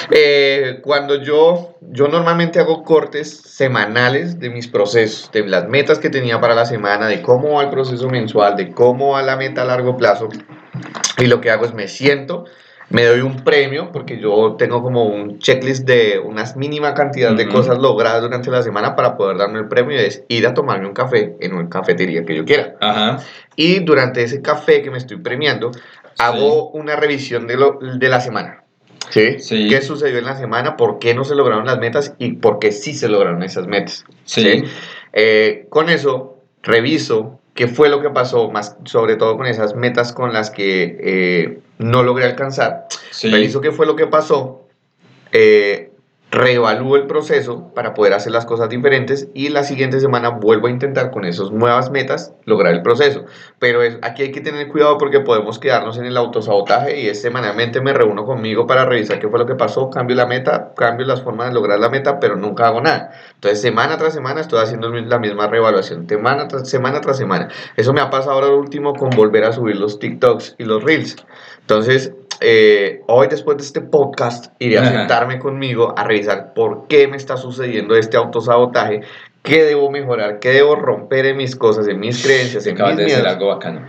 Eh, 0.10 0.80
cuando 0.82 1.22
yo, 1.22 1.76
yo 1.82 2.08
normalmente 2.08 2.60
hago 2.60 2.84
cortes 2.84 3.38
semanales 3.38 4.40
de 4.40 4.50
mis 4.50 4.68
procesos, 4.68 5.32
de 5.32 5.46
las 5.48 5.68
metas 5.68 6.00
que 6.00 6.10
tenía 6.10 6.42
para 6.42 6.56
la 6.56 6.66
semana, 6.66 7.08
de 7.08 7.22
cómo 7.22 7.54
va 7.54 7.64
el 7.64 7.70
proceso 7.70 8.10
mensual, 8.10 8.56
de 8.56 8.72
cómo 8.72 9.12
va 9.12 9.22
la 9.22 9.38
meta 9.38 9.62
a 9.62 9.66
largo 9.66 9.96
plazo. 9.96 10.30
Y 11.20 11.28
lo 11.28 11.40
que 11.40 11.52
hago 11.52 11.66
es 11.66 11.74
me 11.74 11.88
siento, 11.88 12.46
me 12.92 13.06
doy 13.06 13.22
un 13.22 13.44
premio, 13.44 13.92
porque 13.92 14.20
yo 14.20 14.56
tengo 14.58 14.84
como 14.84 15.06
un 15.06 15.40
checklist 15.40 15.86
de 15.86 16.20
unas 16.20 16.58
mínima 16.58 16.94
cantidad 16.94 17.34
de 17.34 17.48
cosas 17.48 17.80
logradas 17.80 18.22
durante 18.22 18.52
la 18.52 18.62
semana 18.62 18.96
para 18.96 19.16
poder 19.16 19.38
darme 19.38 19.60
el 19.60 19.68
premio, 19.68 19.98
y 19.98 20.02
es 20.06 20.24
ir 20.28 20.46
a 20.46 20.54
tomarme 20.54 20.88
un 20.88 20.94
café 20.94 21.36
en 21.40 21.54
una 21.54 21.70
cafetería 21.70 22.26
que 22.26 22.36
yo 22.36 22.46
quiera. 22.46 22.76
Ajá. 22.82 23.20
Y 23.56 23.80
durante 23.80 24.24
ese 24.24 24.42
café 24.42 24.82
que 24.82 24.92
me 24.92 24.98
estoy 24.98 25.18
premiando, 25.18 25.72
hago 26.18 26.70
una 26.72 26.96
revisión 26.96 27.48
de, 27.48 27.58
lo, 27.58 27.80
de 27.80 28.10
la 28.10 28.20
semana. 28.20 28.64
¿Sí? 29.10 29.40
Sí. 29.40 29.68
¿Qué 29.70 29.82
sucedió 29.82 30.20
en 30.20 30.26
la 30.26 30.38
semana? 30.38 30.78
¿Por 30.78 31.00
qué 31.00 31.14
no 31.14 31.24
se 31.24 31.36
lograron 31.36 31.66
las 31.66 31.80
metas? 31.80 32.14
Y 32.18 32.34
por 32.34 32.60
qué 32.60 32.72
sí 32.72 32.94
se 32.94 33.10
lograron 33.10 33.44
esas 33.44 33.68
metas. 33.68 34.06
Sí. 34.26 34.64
Eh, 35.14 35.66
con 35.70 35.90
eso, 35.90 36.38
reviso 36.62 37.40
qué 37.54 37.68
fue 37.68 37.90
lo 37.90 38.02
que 38.02 38.10
pasó, 38.10 38.50
más 38.50 38.78
sobre 38.86 39.16
todo 39.18 39.38
con 39.38 39.46
esas 39.46 39.76
metas 39.76 40.14
con 40.14 40.34
las 40.34 40.52
que 40.52 40.98
eh, 41.00 41.60
no 41.82 42.04
logré 42.04 42.26
alcanzar. 42.26 42.88
Sí. 43.12 43.30
Reviso 43.30 43.62
qué 43.62 43.72
fue 43.72 43.86
lo 43.86 43.96
que 43.96 44.08
pasó. 44.08 44.68
eh, 45.32 45.91
reevalúo 46.32 46.96
el 46.96 47.08
proceso 47.08 47.74
para 47.76 47.94
poder 47.94 48.14
hacer 48.14 48.32
las 48.32 48.46
cosas 48.46 48.70
diferentes 48.70 49.28
y 49.34 49.50
la 49.50 49.64
siguiente 49.64 50.00
semana 50.00 50.30
vuelvo 50.30 50.68
a 50.68 50.70
intentar 50.70 51.12
con 51.12 51.26
esas 51.26 51.52
nuevas 51.52 51.92
metas 51.92 52.34
lograr 52.46 52.74
el 52.74 52.82
proceso. 52.82 53.26
Pero 53.60 53.84
es, 53.84 53.98
aquí 54.02 54.24
hay 54.24 54.32
que 54.32 54.40
tener 54.40 54.70
cuidado 54.70 54.98
porque 54.98 55.20
podemos 55.20 55.60
quedarnos 55.60 55.98
en 55.98 56.06
el 56.06 56.16
autosabotaje 56.16 57.02
y 57.02 57.08
es 57.08 57.22
semanalmente 57.22 57.82
me 57.82 57.92
reúno 57.92 58.26
conmigo 58.26 58.66
para 58.66 58.86
revisar 58.86 59.20
qué 59.20 59.28
fue 59.28 59.40
lo 59.40 59.46
que 59.46 59.56
pasó, 59.56 59.90
cambio 59.90 60.16
la 60.16 60.26
meta, 60.26 60.72
cambio 60.76 61.06
las 61.06 61.22
formas 61.22 61.50
de 61.50 61.54
lograr 61.54 61.80
la 61.80 61.90
meta, 61.90 62.20
pero 62.22 62.38
nunca 62.38 62.68
hago 62.68 62.80
nada. 62.80 63.12
Entonces 63.36 63.62
semana 63.62 63.98
tras 63.98 64.14
semana 64.14 64.40
estoy 64.40 64.60
haciendo 64.60 64.90
la 64.90 65.20
misma 65.20 65.48
reevaluación, 65.48 66.08
semana 66.08 66.48
tras 66.48 66.70
semana 66.70 67.02
tras 67.02 67.18
semana. 67.18 67.50
Eso 67.76 67.92
me 67.92 68.00
ha 68.00 68.10
pasado 68.10 68.36
ahora 68.36 68.48
último 68.48 68.94
con 68.94 69.10
volver 69.10 69.44
a 69.44 69.52
subir 69.52 69.76
los 69.76 70.00
TikToks 70.00 70.56
y 70.58 70.64
los 70.64 70.82
Reels. 70.82 71.18
Entonces, 71.60 72.14
eh, 72.42 73.02
hoy 73.08 73.28
después 73.30 73.58
de 73.58 73.64
este 73.64 73.82
podcast 73.82 74.54
iré 74.60 74.78
a 74.80 74.82
Ajá. 74.82 74.92
sentarme 74.92 75.40
conmigo 75.40 75.94
a 75.98 76.04
revisar 76.04 76.54
por 76.54 76.88
qué 76.88 77.08
me 77.08 77.18
está 77.18 77.38
sucediendo 77.38 77.96
este 77.96 78.18
autosabotaje, 78.18 79.02
qué 79.44 79.64
debo 79.64 79.90
mejorar, 79.92 80.40
qué 80.40 80.50
debo 80.50 80.76
romper 80.76 81.26
en 81.28 81.38
mis 81.38 81.56
cosas, 81.56 81.88
en 81.88 82.00
mis 82.00 82.22
creencias, 82.24 82.66
en 82.68 82.76
Acabas 82.76 82.94
mis 82.94 82.98
de 82.98 83.04
decir 83.04 83.18
miedos, 83.20 83.34
algo 83.36 83.48
bacano. 83.50 83.82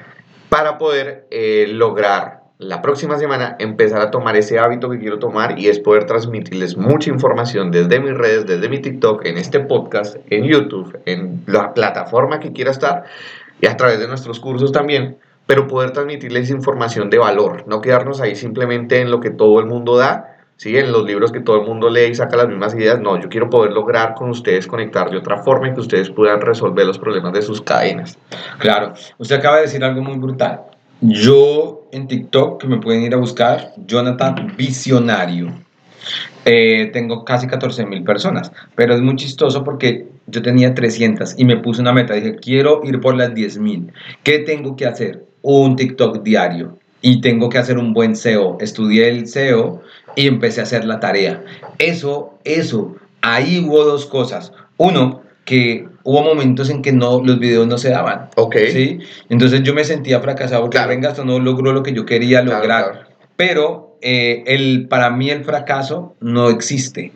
para 0.48 0.78
poder 0.78 1.26
eh, 1.30 1.66
lograr 1.68 2.42
la 2.58 2.80
próxima 2.80 3.18
semana 3.18 3.56
empezar 3.58 4.00
a 4.02 4.10
tomar 4.12 4.36
ese 4.36 4.58
hábito 4.60 4.88
que 4.88 4.98
quiero 5.00 5.18
tomar 5.18 5.58
y 5.58 5.66
es 5.68 5.80
poder 5.80 6.04
transmitirles 6.06 6.76
mucha 6.76 7.10
información 7.10 7.72
desde 7.72 7.98
mis 7.98 8.14
redes, 8.16 8.46
desde 8.46 8.68
mi 8.68 8.78
TikTok, 8.78 9.24
en 9.26 9.36
este 9.36 9.58
podcast, 9.60 10.16
en 10.30 10.44
YouTube, 10.44 10.96
en 11.06 11.42
la 11.46 11.74
plataforma 11.74 12.38
que 12.38 12.52
quiera 12.52 12.70
estar 12.70 13.02
y 13.60 13.66
a 13.66 13.76
través 13.76 13.98
de 13.98 14.06
nuestros 14.06 14.38
cursos 14.38 14.70
también, 14.70 15.16
pero 15.46 15.66
poder 15.66 15.92
transmitirles 15.92 16.50
información 16.50 17.10
de 17.10 17.18
valor, 17.18 17.64
no 17.66 17.80
quedarnos 17.80 18.20
ahí 18.20 18.36
simplemente 18.36 19.00
en 19.00 19.10
lo 19.10 19.20
que 19.20 19.30
todo 19.30 19.60
el 19.60 19.66
mundo 19.66 19.96
da, 19.96 20.36
¿sí? 20.56 20.76
en 20.76 20.92
los 20.92 21.04
libros 21.04 21.32
que 21.32 21.40
todo 21.40 21.60
el 21.60 21.66
mundo 21.66 21.90
lee 21.90 22.10
y 22.10 22.14
saca 22.14 22.36
las 22.36 22.48
mismas 22.48 22.74
ideas, 22.74 23.00
no, 23.00 23.20
yo 23.20 23.28
quiero 23.28 23.50
poder 23.50 23.72
lograr 23.72 24.14
con 24.14 24.30
ustedes 24.30 24.66
conectar 24.66 25.10
de 25.10 25.18
otra 25.18 25.38
forma 25.42 25.68
y 25.68 25.74
que 25.74 25.80
ustedes 25.80 26.10
puedan 26.10 26.40
resolver 26.40 26.86
los 26.86 26.98
problemas 26.98 27.32
de 27.32 27.42
sus 27.42 27.60
cadenas. 27.60 28.18
Claro, 28.58 28.94
usted 29.18 29.36
acaba 29.36 29.56
de 29.56 29.62
decir 29.62 29.82
algo 29.84 30.02
muy 30.02 30.18
brutal. 30.18 30.62
Yo 31.00 31.88
en 31.90 32.06
TikTok, 32.06 32.60
que 32.60 32.68
me 32.68 32.78
pueden 32.78 33.02
ir 33.02 33.12
a 33.12 33.16
buscar, 33.16 33.72
Jonathan 33.86 34.54
Visionario. 34.56 35.52
Eh, 36.44 36.90
tengo 36.92 37.24
casi 37.24 37.46
14 37.46 37.86
mil 37.86 38.04
personas, 38.04 38.52
pero 38.74 38.94
es 38.94 39.00
muy 39.00 39.16
chistoso 39.16 39.62
porque 39.62 40.06
yo 40.26 40.42
tenía 40.42 40.74
300 40.74 41.34
y 41.38 41.44
me 41.44 41.56
puse 41.56 41.80
una 41.80 41.92
meta. 41.92 42.14
Dije, 42.14 42.36
quiero 42.36 42.82
ir 42.84 43.00
por 43.00 43.16
las 43.16 43.34
10 43.34 43.58
mil. 43.58 43.92
¿Qué 44.22 44.40
tengo 44.40 44.76
que 44.76 44.86
hacer? 44.86 45.24
Un 45.42 45.76
TikTok 45.76 46.22
diario 46.22 46.78
y 47.00 47.20
tengo 47.20 47.48
que 47.48 47.58
hacer 47.58 47.78
un 47.78 47.92
buen 47.92 48.14
SEO. 48.16 48.58
Estudié 48.60 49.08
el 49.08 49.26
SEO 49.26 49.82
y 50.16 50.26
empecé 50.28 50.60
a 50.60 50.64
hacer 50.64 50.84
la 50.84 51.00
tarea. 51.00 51.42
Eso, 51.78 52.38
eso, 52.44 52.96
ahí 53.20 53.64
hubo 53.66 53.84
dos 53.84 54.06
cosas. 54.06 54.52
Uno, 54.76 55.22
que 55.44 55.88
hubo 56.04 56.22
momentos 56.22 56.70
en 56.70 56.82
que 56.82 56.92
no, 56.92 57.20
los 57.24 57.38
videos 57.40 57.66
no 57.66 57.76
se 57.78 57.90
daban. 57.90 58.28
Ok. 58.36 58.56
¿sí? 58.70 59.00
Entonces 59.28 59.62
yo 59.64 59.74
me 59.74 59.84
sentía 59.84 60.20
fracasado 60.20 60.62
porque 60.62 60.76
Claro. 60.76 60.90
venga, 60.90 61.08
esto 61.10 61.24
no 61.24 61.38
logró 61.40 61.72
lo 61.72 61.82
que 61.82 61.92
yo 61.92 62.06
quería 62.06 62.42
lograr. 62.42 62.64
claro. 62.64 62.92
Pero 63.36 63.96
eh, 64.02 64.44
el, 64.46 64.86
para 64.88 65.10
mí 65.10 65.30
el 65.30 65.44
fracaso 65.44 66.14
no 66.20 66.50
existe. 66.50 67.12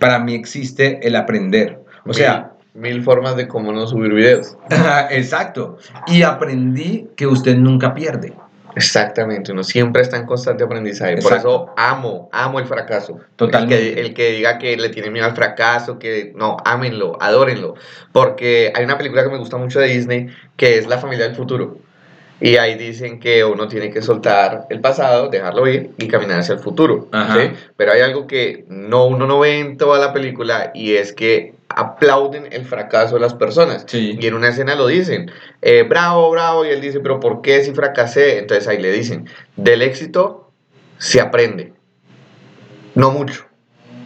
Para 0.00 0.18
mí 0.18 0.34
existe 0.34 0.98
el 1.06 1.14
aprender. 1.14 1.78
O 2.04 2.12
sea, 2.12 2.51
mil, 2.74 3.02
formas 3.02 3.36
de 3.36 3.48
cómo 3.48 3.72
no 3.72 3.86
subir 3.86 4.12
videos. 4.12 4.56
exacto. 5.10 5.78
Y 6.06 6.22
aprendí 6.22 7.08
que 7.16 7.26
usted 7.26 7.56
nunca 7.56 7.94
pierde. 7.94 8.34
Exactamente, 8.74 9.52
uno 9.52 9.64
siempre 9.64 10.02
está 10.02 10.16
en 10.16 10.26
constante 10.26 10.64
aprendizaje. 10.64 11.18
Por 11.18 11.34
eso 11.34 11.74
amo, 11.76 12.30
amo 12.32 12.58
el 12.58 12.66
fracaso. 12.66 13.20
Totalmente. 13.36 13.88
El 13.88 13.94
que, 13.94 14.00
el 14.00 14.14
que 14.14 14.30
diga 14.32 14.58
que 14.58 14.76
le 14.76 14.88
tiene 14.88 15.10
miedo 15.10 15.26
al 15.26 15.34
fracaso, 15.34 15.98
que 15.98 16.32
no, 16.34 16.56
ámenlo, 16.64 17.18
adórenlo. 17.20 17.74
Porque 18.12 18.72
hay 18.74 18.84
una 18.84 18.96
película 18.96 19.22
que 19.22 19.28
me 19.28 19.38
gusta 19.38 19.58
mucho 19.58 19.78
de 19.78 19.88
Disney 19.88 20.28
que 20.56 20.78
es 20.78 20.86
La 20.86 20.98
familia 20.98 21.26
del 21.26 21.36
futuro. 21.36 21.76
Y 22.40 22.56
ahí 22.56 22.74
dicen 22.74 23.20
que 23.20 23.44
uno 23.44 23.68
tiene 23.68 23.90
que 23.90 24.02
soltar 24.02 24.66
el 24.68 24.80
pasado, 24.80 25.28
dejarlo 25.28 25.68
ir 25.68 25.92
y 25.96 26.08
caminar 26.08 26.40
hacia 26.40 26.54
el 26.54 26.58
futuro. 26.58 27.08
¿sí? 27.12 27.52
Pero 27.76 27.92
hay 27.92 28.00
algo 28.00 28.26
que 28.26 28.64
no, 28.68 29.06
uno 29.06 29.28
no 29.28 29.38
ve 29.38 29.60
en 29.60 29.76
toda 29.76 30.00
la 30.00 30.12
película 30.12 30.72
y 30.74 30.94
es 30.94 31.12
que 31.12 31.54
aplauden 31.76 32.48
el 32.52 32.64
fracaso 32.64 33.14
de 33.14 33.20
las 33.20 33.34
personas. 33.34 33.84
Sí. 33.86 34.16
Y 34.20 34.26
en 34.26 34.34
una 34.34 34.48
escena 34.48 34.74
lo 34.74 34.86
dicen, 34.86 35.30
eh, 35.60 35.84
bravo, 35.88 36.30
bravo, 36.30 36.64
y 36.64 36.68
él 36.68 36.80
dice, 36.80 37.00
pero 37.00 37.20
¿por 37.20 37.42
qué 37.42 37.62
si 37.62 37.72
fracasé? 37.72 38.38
Entonces 38.38 38.68
ahí 38.68 38.80
le 38.80 38.92
dicen, 38.92 39.28
del 39.56 39.82
éxito 39.82 40.50
se 40.98 41.20
aprende, 41.20 41.72
no 42.94 43.10
mucho, 43.10 43.46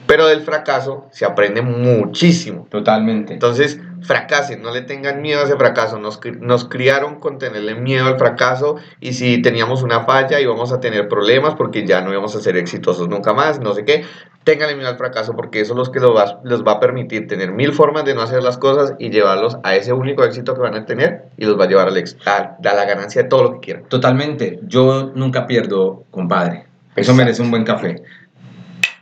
pero 0.06 0.26
del 0.26 0.40
fracaso 0.42 1.06
se 1.10 1.24
aprende 1.24 1.62
muchísimo. 1.62 2.66
Totalmente. 2.70 3.32
Entonces, 3.32 3.78
fracasen, 4.02 4.62
no 4.62 4.72
le 4.72 4.82
tengan 4.82 5.20
miedo 5.20 5.40
a 5.40 5.44
ese 5.44 5.56
fracaso. 5.56 5.98
Nos, 5.98 6.20
nos 6.40 6.68
criaron 6.68 7.18
con 7.18 7.38
tenerle 7.38 7.74
miedo 7.74 8.06
al 8.06 8.18
fracaso 8.18 8.76
y 9.00 9.14
si 9.14 9.42
teníamos 9.42 9.82
una 9.82 10.04
falla 10.04 10.40
íbamos 10.40 10.72
a 10.72 10.80
tener 10.80 11.08
problemas 11.08 11.54
porque 11.54 11.86
ya 11.86 12.00
no 12.00 12.12
íbamos 12.12 12.36
a 12.36 12.40
ser 12.40 12.56
exitosos 12.56 13.08
nunca 13.08 13.32
más, 13.34 13.60
no 13.60 13.74
sé 13.74 13.84
qué. 13.84 14.04
Ténganle 14.46 14.76
miedo 14.76 14.88
al 14.88 14.96
fracaso 14.96 15.34
porque 15.34 15.60
eso 15.60 15.72
es 15.72 15.76
lo 15.88 15.92
que 15.92 15.98
los 15.98 16.14
va, 16.14 16.38
los 16.44 16.64
va 16.64 16.74
a 16.74 16.80
permitir 16.80 17.26
tener 17.26 17.50
mil 17.50 17.72
formas 17.72 18.04
de 18.04 18.14
no 18.14 18.22
hacer 18.22 18.44
las 18.44 18.56
cosas 18.56 18.94
y 18.96 19.10
llevarlos 19.10 19.58
a 19.64 19.74
ese 19.74 19.92
único 19.92 20.22
éxito 20.22 20.54
que 20.54 20.60
van 20.60 20.76
a 20.76 20.86
tener 20.86 21.24
y 21.36 21.46
los 21.46 21.58
va 21.58 21.64
a 21.64 21.66
llevar 21.66 21.88
al 21.88 21.96
a, 22.26 22.56
a 22.62 22.74
la 22.74 22.84
ganancia 22.84 23.24
de 23.24 23.28
todo 23.28 23.42
lo 23.42 23.54
que 23.54 23.58
quieran. 23.58 23.82
Totalmente. 23.88 24.60
Yo 24.62 25.10
nunca 25.16 25.48
pierdo, 25.48 26.04
compadre. 26.12 26.58
Eso 26.94 27.10
Exacto. 27.10 27.14
merece 27.16 27.42
un 27.42 27.50
buen 27.50 27.64
café. 27.64 28.04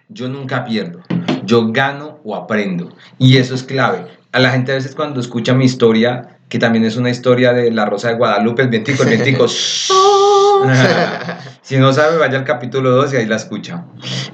Yo 0.09 0.29
nunca 0.29 0.65
pierdo. 0.65 1.01
Yo 1.45 1.71
gano 1.71 2.21
o 2.25 2.35
aprendo. 2.35 2.89
Y 3.19 3.37
eso 3.37 3.55
es 3.55 3.65
clave. 3.65 4.07
A 4.33 4.39
la 4.39 4.49
gente 4.49 4.73
a 4.73 4.77
veces 4.77 4.95
cuando 4.95 5.21
escucha 5.21 5.53
mi 5.53 5.67
historia, 5.67 6.39
que 6.49 6.59
también 6.59 6.87
es 6.87 6.97
una 6.97 7.11
historia 7.11 7.53
de 7.53 7.71
la 7.71 7.85
Rosa 7.85 8.09
de 8.09 8.15
Guadalupe, 8.15 8.63
el 8.63 8.69
vientico, 8.69 9.03
el 9.03 9.11
vientico. 9.11 9.47
si 11.64 11.79
no 11.79 11.94
sabe, 11.94 12.18
vaya 12.18 12.37
al 12.37 12.44
capítulo 12.44 12.90
2 12.90 13.14
y 13.14 13.16
ahí 13.16 13.27
la 13.27 13.37
escucha. 13.37 13.87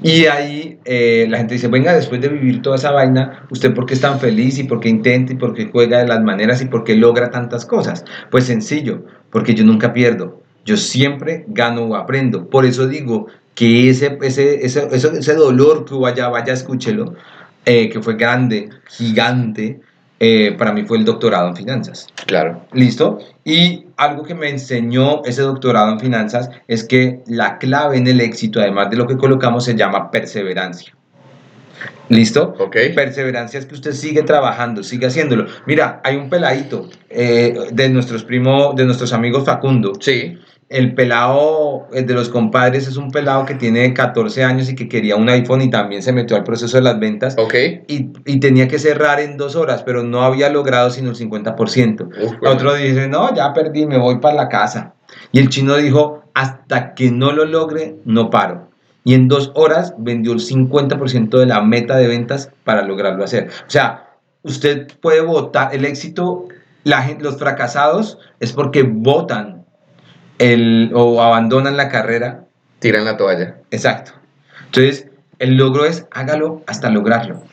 Y 0.03 0.25
ahí 0.25 0.79
eh, 0.83 1.25
la 1.29 1.37
gente 1.37 1.53
dice, 1.53 1.69
venga, 1.69 1.93
después 1.93 2.19
de 2.19 2.27
vivir 2.27 2.61
toda 2.61 2.75
esa 2.75 2.91
vaina, 2.91 3.47
¿usted 3.49 3.73
por 3.73 3.85
qué 3.85 3.93
es 3.93 4.01
tan 4.01 4.19
feliz 4.19 4.59
y 4.59 4.65
por 4.65 4.81
qué 4.81 4.89
intenta 4.89 5.31
y 5.31 5.37
por 5.37 5.53
qué 5.53 5.69
juega 5.71 5.99
de 5.99 6.07
las 6.07 6.21
maneras 6.21 6.61
y 6.61 6.65
por 6.65 6.83
qué 6.83 6.93
logra 6.93 7.31
tantas 7.31 7.65
cosas? 7.65 8.03
Pues 8.29 8.43
sencillo, 8.43 9.05
porque 9.29 9.53
yo 9.53 9.63
nunca 9.63 9.93
pierdo. 9.93 10.41
Yo 10.65 10.75
siempre 10.75 11.45
gano 11.47 11.83
o 11.83 11.95
aprendo. 11.95 12.49
Por 12.49 12.65
eso 12.65 12.85
digo 12.89 13.27
que 13.55 13.89
ese, 13.89 14.19
ese, 14.21 14.65
ese, 14.65 14.89
ese, 14.91 15.33
dolor 15.35 15.85
que 15.85 15.93
hubo 15.93 16.07
allá, 16.07 16.27
vaya, 16.27 16.51
escúchelo, 16.51 17.15
eh, 17.63 17.87
que 17.89 18.01
fue 18.01 18.15
grande, 18.15 18.71
gigante, 18.89 19.79
eh, 20.23 20.53
para 20.55 20.71
mí 20.71 20.83
fue 20.83 20.99
el 20.99 21.03
doctorado 21.03 21.47
en 21.47 21.55
finanzas. 21.55 22.07
Claro. 22.27 22.63
¿Listo? 22.73 23.17
Y 23.43 23.87
algo 23.97 24.21
que 24.21 24.35
me 24.35 24.49
enseñó 24.49 25.23
ese 25.25 25.41
doctorado 25.41 25.91
en 25.91 25.99
finanzas 25.99 26.51
es 26.67 26.83
que 26.83 27.23
la 27.25 27.57
clave 27.57 27.97
en 27.97 28.05
el 28.05 28.21
éxito, 28.21 28.59
además 28.59 28.91
de 28.91 28.97
lo 28.97 29.07
que 29.07 29.17
colocamos, 29.17 29.65
se 29.65 29.75
llama 29.75 30.11
perseverancia. 30.11 30.93
¿Listo? 32.09 32.55
Ok. 32.59 32.77
Perseverancia 32.93 33.59
es 33.59 33.65
que 33.65 33.73
usted 33.73 33.93
sigue 33.93 34.21
trabajando, 34.21 34.83
sigue 34.83 35.07
haciéndolo. 35.07 35.47
Mira, 35.65 36.01
hay 36.03 36.17
un 36.17 36.29
peladito 36.29 36.87
eh, 37.09 37.55
de 37.71 37.89
nuestros 37.89 38.23
primos, 38.23 38.75
de 38.75 38.85
nuestros 38.85 39.13
amigos 39.13 39.43
Facundo. 39.43 39.93
Sí. 39.99 40.37
El 40.71 40.95
pelado 40.95 41.87
de 41.91 42.13
los 42.13 42.29
compadres 42.29 42.87
es 42.87 42.95
un 42.95 43.11
pelado 43.11 43.45
que 43.45 43.55
tiene 43.55 43.93
14 43.93 44.45
años 44.45 44.69
y 44.69 44.75
que 44.75 44.87
quería 44.87 45.17
un 45.17 45.27
iPhone 45.27 45.61
y 45.61 45.69
también 45.69 46.01
se 46.01 46.13
metió 46.13 46.37
al 46.37 46.45
proceso 46.45 46.77
de 46.77 46.83
las 46.83 46.97
ventas 46.97 47.35
Ok. 47.37 47.53
y, 47.87 48.11
y 48.25 48.39
tenía 48.39 48.69
que 48.69 48.79
cerrar 48.79 49.19
en 49.19 49.35
dos 49.35 49.57
horas, 49.57 49.83
pero 49.83 50.01
no 50.01 50.21
había 50.23 50.49
logrado 50.49 50.89
sino 50.89 51.09
el 51.09 51.17
50%. 51.17 52.07
Uf, 52.07 52.39
bueno. 52.39 52.55
Otro 52.55 52.73
dice, 52.75 53.09
no, 53.09 53.35
ya 53.35 53.53
perdí, 53.53 53.85
me 53.85 53.97
voy 53.97 54.19
para 54.19 54.35
la 54.35 54.47
casa. 54.47 54.93
Y 55.33 55.39
el 55.39 55.49
chino 55.49 55.75
dijo, 55.75 56.23
hasta 56.33 56.93
que 56.93 57.11
no 57.11 57.33
lo 57.33 57.43
logre, 57.43 57.97
no 58.05 58.29
paro. 58.29 58.69
Y 59.03 59.13
en 59.15 59.27
dos 59.27 59.51
horas 59.55 59.93
vendió 59.97 60.31
el 60.31 60.39
50% 60.39 61.37
de 61.37 61.45
la 61.47 61.61
meta 61.61 61.97
de 61.97 62.07
ventas 62.07 62.49
para 62.63 62.83
lograrlo 62.83 63.25
hacer. 63.25 63.49
O 63.67 63.69
sea, 63.69 64.11
usted 64.43 64.87
puede 65.01 65.19
votar, 65.19 65.75
el 65.75 65.83
éxito, 65.83 66.47
la 66.83 67.05
los 67.19 67.37
fracasados 67.37 68.19
es 68.39 68.53
porque 68.53 68.83
votan 68.83 69.60
el, 70.41 70.91
o 70.95 71.21
abandonan 71.21 71.77
la 71.77 71.87
carrera. 71.89 72.45
Tiran 72.79 73.05
la 73.05 73.15
toalla. 73.15 73.57
Exacto. 73.69 74.13
Entonces, 74.65 75.07
el 75.37 75.55
logro 75.55 75.85
es 75.85 76.07
hágalo 76.09 76.63
hasta 76.65 76.89
lograrlo. 76.89 77.43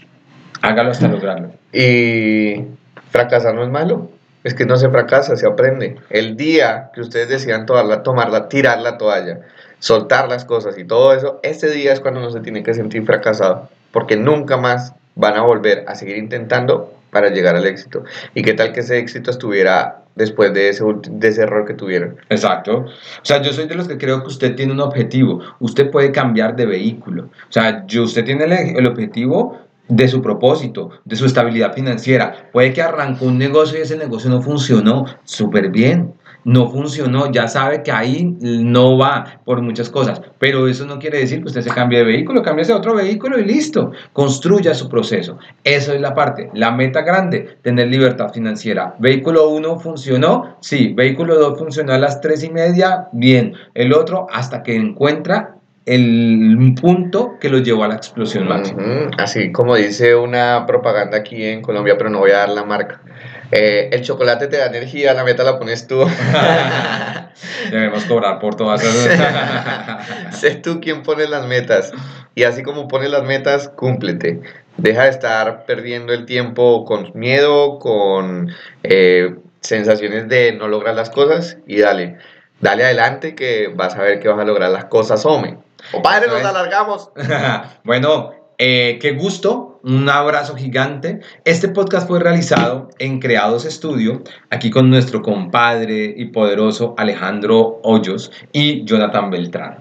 Hágalo 0.63 0.91
hasta 0.91 1.07
lograrlo. 1.07 1.53
Y 1.71 2.65
fracasar 3.11 3.55
no 3.55 3.63
es 3.63 3.69
malo. 3.69 4.11
Es 4.43 4.55
que 4.55 4.65
no 4.65 4.79
se 4.79 4.89
fracasa, 4.89 5.37
se 5.37 5.47
aprende. 5.47 5.97
El 6.09 6.37
día 6.37 6.91
que 6.95 7.03
ustedes 7.03 7.29
decidan 7.29 7.67
tomarla, 7.67 8.03
tomarla, 8.03 8.49
tirar 8.49 8.81
la 8.81 8.97
toalla, 8.97 9.41
soltar 9.81 10.29
las 10.29 10.47
cosas 10.47 10.79
y 10.79 10.85
todo 10.85 11.13
eso, 11.13 11.41
ese 11.43 11.69
día 11.71 11.93
es 11.93 12.01
cuando 12.01 12.21
no 12.21 12.31
se 12.31 12.41
tiene 12.41 12.63
que 12.63 12.73
sentir 12.73 13.05
fracasado. 13.05 13.69
Porque 13.93 14.17
nunca 14.17 14.57
más 14.57 14.95
van 15.15 15.37
a 15.37 15.43
volver 15.43 15.85
a 15.89 15.95
seguir 15.95 16.17
intentando 16.17 16.95
para 17.11 17.29
llegar 17.29 17.55
al 17.55 17.67
éxito. 17.67 18.05
¿Y 18.33 18.43
qué 18.43 18.55
tal 18.55 18.73
que 18.73 18.81
ese 18.81 18.99
éxito 18.99 19.31
estuviera 19.31 20.05
después 20.19 20.53
de 20.53 20.69
ese, 20.69 20.85
de 21.11 21.29
ese 21.29 21.43
error 21.43 21.67
que 21.67 21.75
tuvieron? 21.75 22.17
Exacto. 22.29 22.81
O 22.81 23.25
sea, 23.25 23.41
yo 23.41 23.53
soy 23.53 23.67
de 23.67 23.75
los 23.75 23.89
que 23.89 23.97
creo 23.97 24.21
que 24.23 24.29
usted 24.29 24.55
tiene 24.55 24.73
un 24.73 24.81
objetivo. 24.81 25.41
Usted 25.61 25.91
puede 25.91 26.13
cambiar 26.13 26.57
de 26.57 26.67
vehículo. 26.67 27.25
O 27.25 27.53
sea, 27.53 27.87
usted 28.01 28.25
tiene 28.25 28.45
el, 28.45 28.53
el 28.77 28.87
objetivo 28.87 29.59
de 29.89 30.07
su 30.07 30.21
propósito, 30.21 30.91
de 31.05 31.17
su 31.17 31.25
estabilidad 31.25 31.73
financiera. 31.73 32.51
Puede 32.53 32.73
que 32.73 32.83
arrancó 32.83 33.25
un 33.25 33.39
negocio 33.39 33.79
y 33.79 33.83
ese 33.83 33.97
negocio 33.97 34.29
no 34.29 34.43
funcionó. 34.43 35.07
Súper 35.25 35.71
bien. 35.71 36.13
No 36.49 36.71
funcionó, 36.71 37.31
ya 37.31 37.47
sabe 37.47 37.83
que 37.83 37.93
ahí 37.93 38.35
no 38.41 38.97
va 38.97 39.41
por 39.45 39.61
muchas 39.61 39.91
cosas, 39.91 40.23
pero 40.39 40.67
eso 40.67 40.87
no 40.87 40.99
quiere 40.99 41.19
decir 41.19 41.41
que 41.41 41.49
usted 41.49 41.61
se 41.61 41.69
cambie 41.69 41.99
de 41.99 42.07
vehículo, 42.07 42.43
cambie 42.43 42.65
a 42.73 42.77
otro 42.77 42.95
vehículo 42.95 43.39
y 43.39 43.45
listo, 43.45 43.93
construya 44.15 44.73
su 44.73 44.89
proceso. 44.89 45.39
Eso 45.63 45.93
es 45.93 46.01
la 46.01 46.15
parte, 46.15 46.49
la 46.55 46.71
meta 46.71 47.03
grande, 47.03 47.59
tener 47.61 47.89
libertad 47.89 48.33
financiera. 48.33 48.95
Vehículo 48.99 49.51
1 49.51 49.79
funcionó, 49.79 50.57
sí, 50.61 50.95
vehículo 50.97 51.39
2 51.39 51.59
funcionó 51.59 51.93
a 51.93 51.99
las 51.99 52.23
3 52.23 52.45
y 52.45 52.51
media, 52.51 53.09
bien, 53.13 53.53
el 53.75 53.93
otro 53.93 54.27
hasta 54.33 54.63
que 54.63 54.75
encuentra 54.75 55.55
el 55.85 56.75
punto 56.81 57.37
que 57.39 57.51
lo 57.51 57.59
llevó 57.59 57.85
a 57.85 57.89
la 57.89 57.97
explosión 57.97 58.49
máxima. 58.49 59.11
Así 59.19 59.53
como 59.53 59.77
dice 59.77 60.15
una 60.15 60.65
propaganda 60.67 61.19
aquí 61.19 61.45
en 61.45 61.61
Colombia, 61.61 61.97
pero 61.99 62.09
no 62.09 62.21
voy 62.21 62.31
a 62.31 62.39
dar 62.39 62.51
la 62.51 62.65
marca. 62.65 63.03
Eh, 63.51 63.89
el 63.93 64.03
chocolate 64.03 64.47
te 64.47 64.59
da 64.59 64.67
energía, 64.67 65.15
la 65.15 65.25
meta 65.25 65.43
la 65.43 65.59
pones 65.59 65.87
tú. 65.87 66.01
Debemos 67.71 68.05
cobrar 68.05 68.39
por 68.39 68.57
todas 68.57 68.83
esas. 68.83 70.07
sé 70.39 70.57
tú 70.57 70.81
quien 70.81 71.03
pone 71.03 71.27
las 71.27 71.47
metas. 71.47 71.93
Y 72.35 72.45
así 72.45 72.63
como 72.63 72.89
pones 72.89 73.11
las 73.11 73.25
metas, 73.25 73.69
cúmplete. 73.69 74.41
Deja 74.77 75.05
de 75.05 75.11
estar 75.11 75.65
perdiendo 75.67 76.13
el 76.13 76.25
tiempo 76.25 76.85
con 76.85 77.11
miedo, 77.15 77.79
con 77.79 78.55
eh, 78.83 79.35
sensaciones 79.61 80.29
de 80.29 80.53
no 80.53 80.69
lograr 80.69 80.95
las 80.95 81.11
cosas 81.11 81.59
y 81.67 81.81
dale. 81.81 82.19
Dale 82.61 82.85
adelante 82.85 83.35
que 83.35 83.69
vas 83.75 83.97
a 83.97 84.03
ver 84.03 84.21
que 84.21 84.29
vas 84.29 84.39
a 84.39 84.45
lograr 84.45 84.71
las 84.71 84.85
cosas, 84.87 85.25
hombre. 85.27 85.59
O 85.93 86.03
padre, 86.03 86.27
Eso 86.27 86.39
nos 86.39 86.47
alargamos. 86.47 87.11
bueno, 87.85 88.33
eh, 88.59 88.99
qué 89.01 89.13
gusto, 89.13 89.68
un 89.83 90.09
abrazo 90.09 90.57
gigante. 90.57 91.21
Este 91.45 91.69
podcast 91.69 92.09
fue 92.09 92.21
realizado 92.21 92.91
en 92.99 93.21
Creados 93.21 93.65
Estudio, 93.65 94.23
aquí 94.51 94.71
con 94.71 94.91
nuestro 94.91 95.23
compadre 95.23 96.15
y 96.17 96.27
poderoso 96.27 96.95
Alejandro 96.97 97.81
Hoyos 97.83 98.31
y 98.53 98.85
Jonathan 98.85 99.31
Beltrán. 99.31 99.79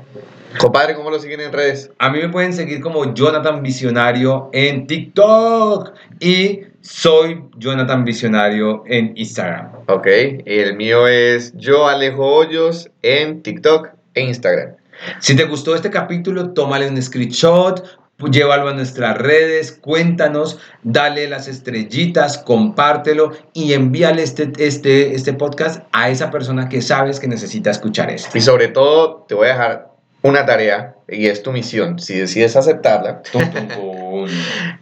Compadre, 0.60 0.96
¿cómo 0.96 1.12
lo 1.12 1.20
siguen 1.20 1.42
en 1.42 1.54
redes? 1.54 1.92
A 2.00 2.10
mí 2.10 2.20
me 2.20 2.30
pueden 2.30 2.54
seguir 2.54 2.82
como 2.82 3.14
Jonathan 3.14 3.62
Visionario 3.62 4.50
en 4.54 4.88
TikTok 4.88 5.94
y 6.20 6.62
soy 6.82 7.44
Jonathan 7.58 8.06
Visionario 8.06 8.84
en 8.88 9.14
Instagram. 9.16 9.72
Ok, 9.88 10.08
el 10.46 10.76
mío 10.76 11.08
es 11.08 11.54
yo 11.58 11.88
Alejo 11.88 12.26
Hoyos 12.26 12.90
en 13.02 13.44
TikTok 13.44 13.90
e 14.14 14.22
Instagram. 14.22 14.76
Si 15.20 15.36
te 15.36 15.44
gustó 15.44 15.76
este 15.76 15.92
capítulo, 15.92 16.54
tómale 16.54 16.88
un 16.88 17.00
screenshot, 17.02 18.00
llévalo 18.26 18.70
a 18.70 18.74
nuestras 18.74 19.18
redes, 19.18 19.72
cuéntanos, 19.72 20.60
dale 20.84 21.28
las 21.28 21.48
estrellitas, 21.48 22.38
compártelo 22.40 23.32
y 23.54 23.74
envíale 23.74 24.24
este, 24.24 24.52
este, 24.58 25.14
este 25.14 25.34
podcast 25.34 25.84
a 25.92 26.10
esa 26.10 26.32
persona 26.32 26.68
que 26.70 26.82
sabes 26.82 27.20
que 27.20 27.28
necesita 27.28 27.70
escuchar 27.70 28.10
esto. 28.10 28.36
Y 28.38 28.42
sobre 28.42 28.70
todo, 28.70 29.26
te 29.28 29.36
voy 29.36 29.48
a 29.48 29.52
dejar 29.52 29.92
una 30.24 30.46
tarea 30.46 30.96
y 31.08 31.28
es 31.28 31.44
tu 31.44 31.52
misión, 31.52 32.00
si 32.00 32.16
decides 32.16 32.56
aceptarla. 32.56 33.22
Tum, 33.22 33.44
tum, 33.52 33.68
tum. 33.76 34.28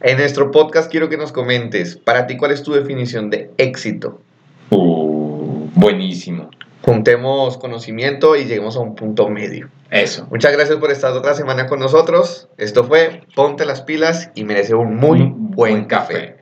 En 0.01 0.17
nuestro 0.17 0.51
podcast 0.51 0.89
quiero 0.89 1.09
que 1.09 1.17
nos 1.17 1.31
comentes, 1.31 1.97
para 1.97 2.27
ti, 2.27 2.37
¿cuál 2.37 2.51
es 2.51 2.63
tu 2.63 2.73
definición 2.73 3.29
de 3.29 3.51
éxito? 3.57 4.21
Uh, 4.69 5.69
buenísimo. 5.75 6.49
Juntemos 6.81 7.57
conocimiento 7.57 8.35
y 8.35 8.45
lleguemos 8.45 8.75
a 8.77 8.79
un 8.79 8.95
punto 8.95 9.27
medio. 9.27 9.69
Eso. 9.95 10.27
Muchas 10.29 10.51
gracias 10.51 10.77
por 10.77 10.91
estar 10.91 11.13
otra 11.13 11.33
semana 11.33 11.67
con 11.67 11.79
nosotros. 11.79 12.49
Esto 12.57 12.83
fue 12.83 13.21
Ponte 13.35 13.65
las 13.65 13.81
pilas 13.81 14.29
y 14.35 14.43
merece 14.43 14.75
un 14.75 14.97
muy 14.97 15.31
buen 15.35 15.85
café. 15.85 16.34